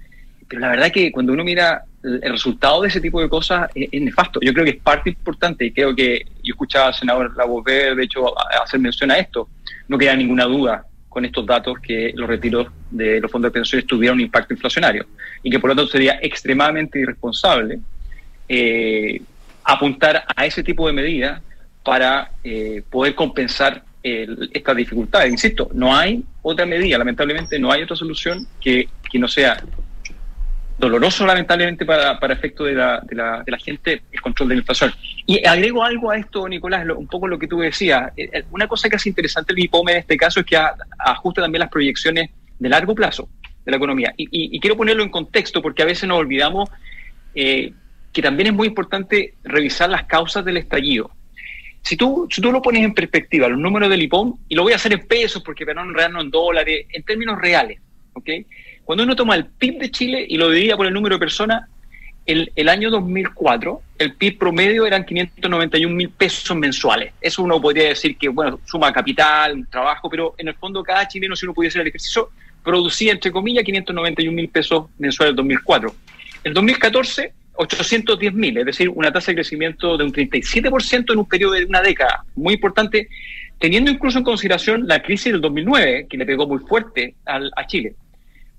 [0.48, 3.70] Pero la verdad es que cuando uno mira el, resultado de ese tipo de cosas
[3.72, 4.40] es, nefasto.
[4.42, 8.02] Yo creo que es parte importante y creo que yo escuchaba al senador Lagos de
[8.02, 9.48] hecho, hacer mención a esto.
[9.86, 13.86] No queda ninguna duda con estos datos que los retiros de los fondos de pensiones
[13.86, 15.06] tuvieron un impacto inflacionario
[15.42, 17.78] y que por lo tanto sería extremadamente irresponsable
[18.48, 19.20] eh,
[19.68, 21.42] apuntar a ese tipo de medidas
[21.84, 25.30] para eh, poder compensar estas dificultades.
[25.30, 29.62] Insisto, no hay otra medida, lamentablemente no hay otra solución que, que no sea
[30.78, 34.92] doloroso lamentablemente para, para efecto de la, de, la, gente el control de la inflación.
[35.26, 38.12] Y agrego algo a esto, Nicolás, un poco lo que tú decías.
[38.16, 40.56] Eh, eh, una cosa que hace interesante el IPOME en este caso es que
[40.98, 43.28] ajusta también las proyecciones de largo plazo
[43.64, 44.14] de la economía.
[44.16, 46.70] Y, quiero ponerlo en contexto porque a veces nos olvidamos
[48.18, 51.08] que también es muy importante revisar las causas del estallido.
[51.82, 54.74] Si tú, tú lo pones en perspectiva, los números del IPOM, y lo voy a
[54.74, 57.78] hacer en pesos porque para no en dólares, en términos reales,
[58.14, 58.28] ¿ok?
[58.84, 61.68] Cuando uno toma el PIB de Chile y lo divide por el número de personas,
[62.26, 67.12] el, el año 2004, el PIB promedio eran 591 mil pesos mensuales.
[67.20, 71.36] Eso uno podría decir que, bueno, suma capital, trabajo, pero en el fondo cada chileno,
[71.36, 72.30] si uno pudiese hacer el ejercicio,
[72.64, 75.94] producía, entre comillas, 591 mil pesos mensuales en 2004.
[76.42, 81.26] El 2014, 810 mil, es decir, una tasa de crecimiento de un 37% en un
[81.26, 82.24] periodo de una década.
[82.36, 83.08] Muy importante,
[83.58, 87.66] teniendo incluso en consideración la crisis del 2009, que le pegó muy fuerte al, a
[87.66, 87.96] Chile.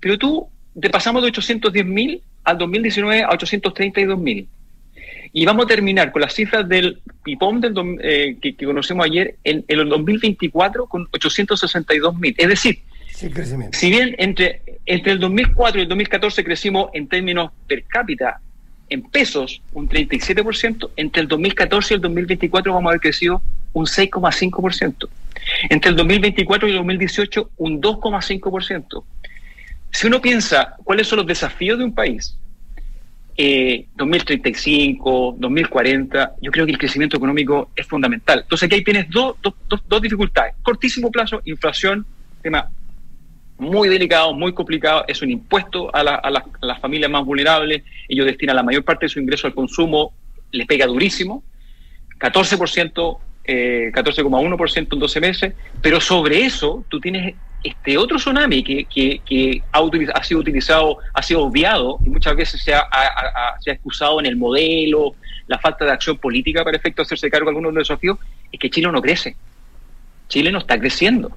[0.00, 0.48] Pero tú
[0.78, 4.46] te pasamos de 810 mil al 2019 a 832 mil.
[5.32, 9.36] Y vamos a terminar con las cifras del PIPOM del, eh, que, que conocemos ayer
[9.44, 12.34] en, en el 2024 con 862 mil.
[12.36, 12.80] Es decir,
[13.32, 13.78] crecimiento.
[13.78, 18.40] si bien entre, entre el 2004 y el 2014 crecimos en términos per cápita,
[18.90, 23.40] en pesos, un 37%, entre el 2014 y el 2024 vamos a haber crecido
[23.72, 25.08] un 6,5%.
[25.70, 29.04] Entre el 2024 y el 2018, un 2,5%.
[29.92, 32.36] Si uno piensa cuáles son los desafíos de un país,
[33.36, 38.40] eh, 2035, 2040, yo creo que el crecimiento económico es fundamental.
[38.40, 40.54] Entonces aquí tienes dos, dos, dos, dos dificultades.
[40.62, 42.04] Cortísimo plazo, inflación,
[42.42, 42.68] tema
[43.60, 47.24] muy delicado, muy complicado, es un impuesto a, la- a las- a las familias más
[47.24, 50.12] vulnerables, ellos destinan la mayor parte de su ingreso al consumo,
[50.50, 51.44] les pega durísimo,
[52.18, 59.62] 14%, eh, 14,1% en 12 meses, pero sobre eso tú tienes este otro tsunami que,
[59.72, 62.82] ha, utiliz- ha sido utilizado, ha sido obviado y muchas veces se ha,
[63.60, 65.14] se ha excusado en el modelo,
[65.46, 68.18] la falta de acción política para efecto hacerse cargo de algunos de los desafíos,
[68.50, 69.36] es que Chile no crece.
[70.28, 71.36] Chile no está creciendo.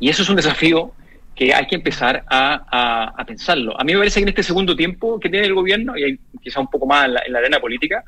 [0.00, 0.92] Y eso es un desafío
[1.38, 2.42] que hay que empezar a,
[2.78, 3.80] a- a pensarlo.
[3.80, 6.58] A mí me parece que en este segundo tiempo que tiene el gobierno, y quizá
[6.60, 8.02] un poco más en la, en la arena política,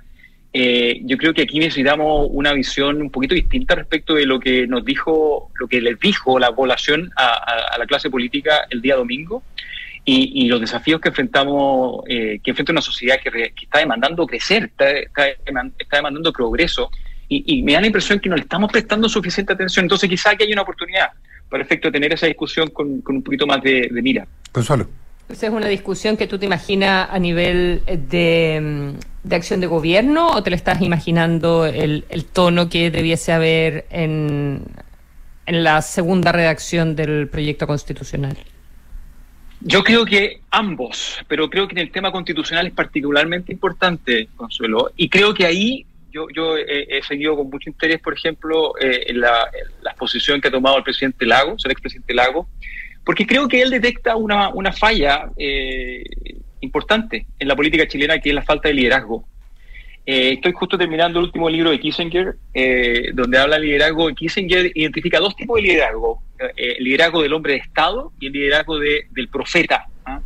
[0.52, 4.66] eh, yo creo que aquí necesitamos una visión un poquito distinta respecto de lo que
[4.66, 7.26] nos dijo, lo que les dijo la población a,
[7.74, 9.44] a- la clase política el día domingo
[10.04, 13.78] y, y los desafíos que enfrentamos, eh, que enfrenta una sociedad que, re- que está
[13.78, 15.28] demandando crecer, está, está
[15.78, 16.90] está demandando progreso
[17.28, 19.84] y, y me da la impresión que no le estamos prestando suficiente atención.
[19.84, 21.10] Entonces quizá aquí hay una oportunidad
[21.50, 24.26] para efecto de tener esa discusión con, con un poquito más de, de mira.
[24.52, 24.88] Consuelo.
[25.28, 29.66] ¿Esa es una discusión que tú te imaginas a nivel de, mm, de acción de
[29.66, 34.62] gobierno o te lo estás imaginando el, el tono que debiese haber en,
[35.46, 38.36] en la segunda redacción del proyecto constitucional?
[39.60, 44.90] Yo creo que ambos, pero creo que en el tema constitucional es particularmente importante, Consuelo,
[44.96, 49.12] y creo que ahí yo, yo he, he seguido con mucho interés, por ejemplo, eh,
[49.14, 49.50] la,
[49.82, 52.46] la exposición que ha tomado el presidente Lagos, el expresidente Lagos,
[53.04, 56.04] porque creo que él detecta una, una falla eh,
[56.60, 59.24] importante en la política chilena, que es la falta de liderazgo.
[60.06, 64.08] Eh, estoy justo terminando el último libro de Kissinger, eh, donde habla de liderazgo.
[64.14, 68.32] Kissinger identifica dos tipos de liderazgo: eh, el liderazgo del hombre de Estado y el
[68.32, 69.86] liderazgo de- del profeta.
[70.06, 70.20] ¿ah?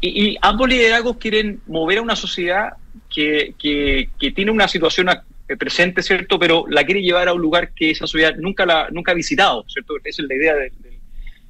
[0.00, 2.74] Y, y ambos liderazgos quieren mover a una sociedad
[3.16, 6.38] que, tiene una situación eh, presente, ¿cierto?
[6.38, 9.64] Pero la quiere llevar a un lugar que esa sociedad nunca, la, nunca ha visitado,
[9.68, 9.94] ¿cierto?
[10.04, 10.72] Esa es la idea del,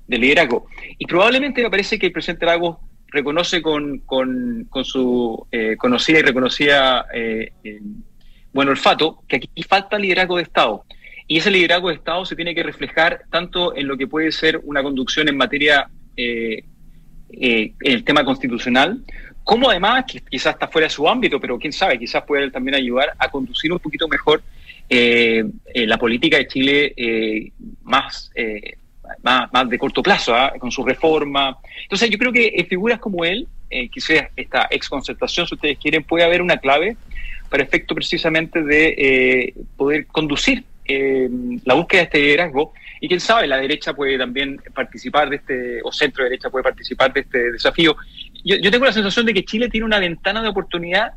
[0.09, 0.67] liderazgo.
[0.99, 2.77] Y probablemente me parece que el presidente Lagos
[3.09, 7.81] reconoce con, con, su eh, conocida y reconocida eh, eh,
[8.53, 10.85] olfato que aquí falta liderazgo de Estado.
[11.29, 14.61] Y ese liderazgo de Estado se tiene que reflejar tanto en lo que puede ser
[14.63, 16.65] una conducción en materia, eh,
[17.33, 19.03] eh, el tema constitucional,
[19.47, 22.75] como además, que quizás está fuera de su ámbito, pero quién sabe, quizás puede también
[22.75, 24.43] ayudar a conducir un poquito mejor
[24.91, 27.53] eh, eh, la política de Chile eh,
[27.85, 28.33] más,
[29.23, 30.53] más, más de corto plazo, ¿ah?
[30.59, 31.59] con su reforma.
[31.81, 33.47] Entonces yo creo que figuras como él,
[33.93, 36.97] quizás esta ex concertación, si ustedes quieren, puede haber una clave
[37.49, 40.65] para efecto precisamente de poder conducir
[41.65, 42.73] la búsqueda de este liderazgo.
[43.01, 47.13] Y quién sabe, la derecha puede también participar de este, o centro derecha puede participar
[47.13, 47.97] de este desafío.
[48.45, 51.13] Yo, yo tengo la sensación de que Chile tiene una ventana de oportunidad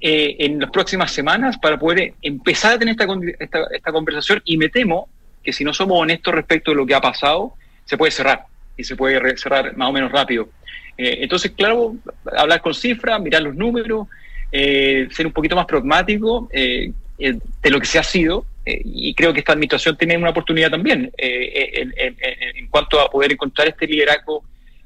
[0.00, 3.06] eh, en las próximas semanas para poder empezar a tener esta,
[3.40, 5.08] esta, esta conversación y me temo
[5.42, 8.44] que si no somos honestos respecto de lo que ha pasado, se puede cerrar
[8.76, 10.48] y se puede cerrar más o menos rápido.
[10.96, 11.96] Eh, entonces, claro,
[12.36, 14.08] hablar con cifras, mirar los números,
[14.50, 18.80] eh, ser un poquito más pragmático eh, eh, de lo que se ha sido eh,
[18.84, 23.68] y creo que esta administración tiene una oportunidad también en- en cuanto a poder encontrar
[23.68, 24.44] este liderazgo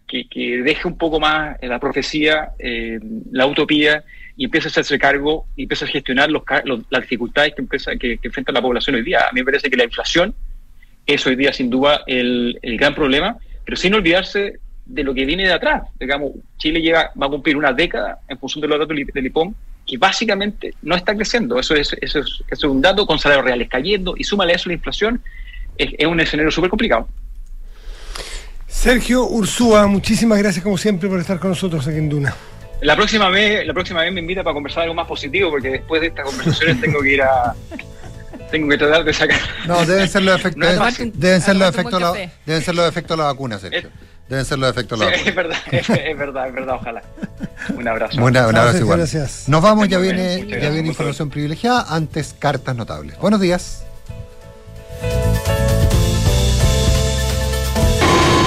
[0.08, 2.98] que, deje un poco más la profecía, eh,
[3.30, 4.02] la utopía
[4.36, 7.96] y empiece a hacerse cargo y empiece a gestionar los, los- las dificultades que, empieza,
[7.96, 9.20] que, enfrenta la población hoy día.
[9.28, 10.34] A mí me parece que la inflación
[11.06, 15.26] es hoy día sin duda el, el gran problema, pero sin olvidarse de lo que
[15.26, 15.82] viene de atrás.
[16.00, 19.54] Digamos, Chile llega, va a cumplir una década en función de los datos del IPOM
[19.86, 21.58] que básicamente no está creciendo.
[21.58, 24.56] Eso es, eso es, eso es un dato con salarios reales cayendo y súmale a
[24.56, 25.22] eso la inflación,
[25.76, 27.08] es, es un escenario súper complicado.
[28.68, 32.34] Sergio Ursúa, muchísimas gracias como siempre por estar con nosotros aquí en Duna.
[32.80, 36.00] La próxima vez, la próxima vez me invita para conversar algo más positivo, porque después
[36.00, 37.54] de estas conversaciones tengo que ir a
[38.50, 39.40] tengo que tratar de sacar.
[39.66, 42.12] No, deben ser los efectos, No deben, ser los efectos, la-
[42.46, 43.90] deben ser los efectos de la vacuna, Sergio.
[44.28, 45.30] Deben ser los efectos de la Sí, vacuna.
[45.30, 47.02] es verdad, es, es verdad, es verdad, ojalá.
[47.74, 48.22] Un abrazo.
[48.22, 48.98] Una- un abrazo igual.
[48.98, 49.48] gracias.
[49.48, 53.18] Nos vamos, ya viene, ya viene información privilegiada, antes cartas notables.
[53.18, 53.84] Buenos días.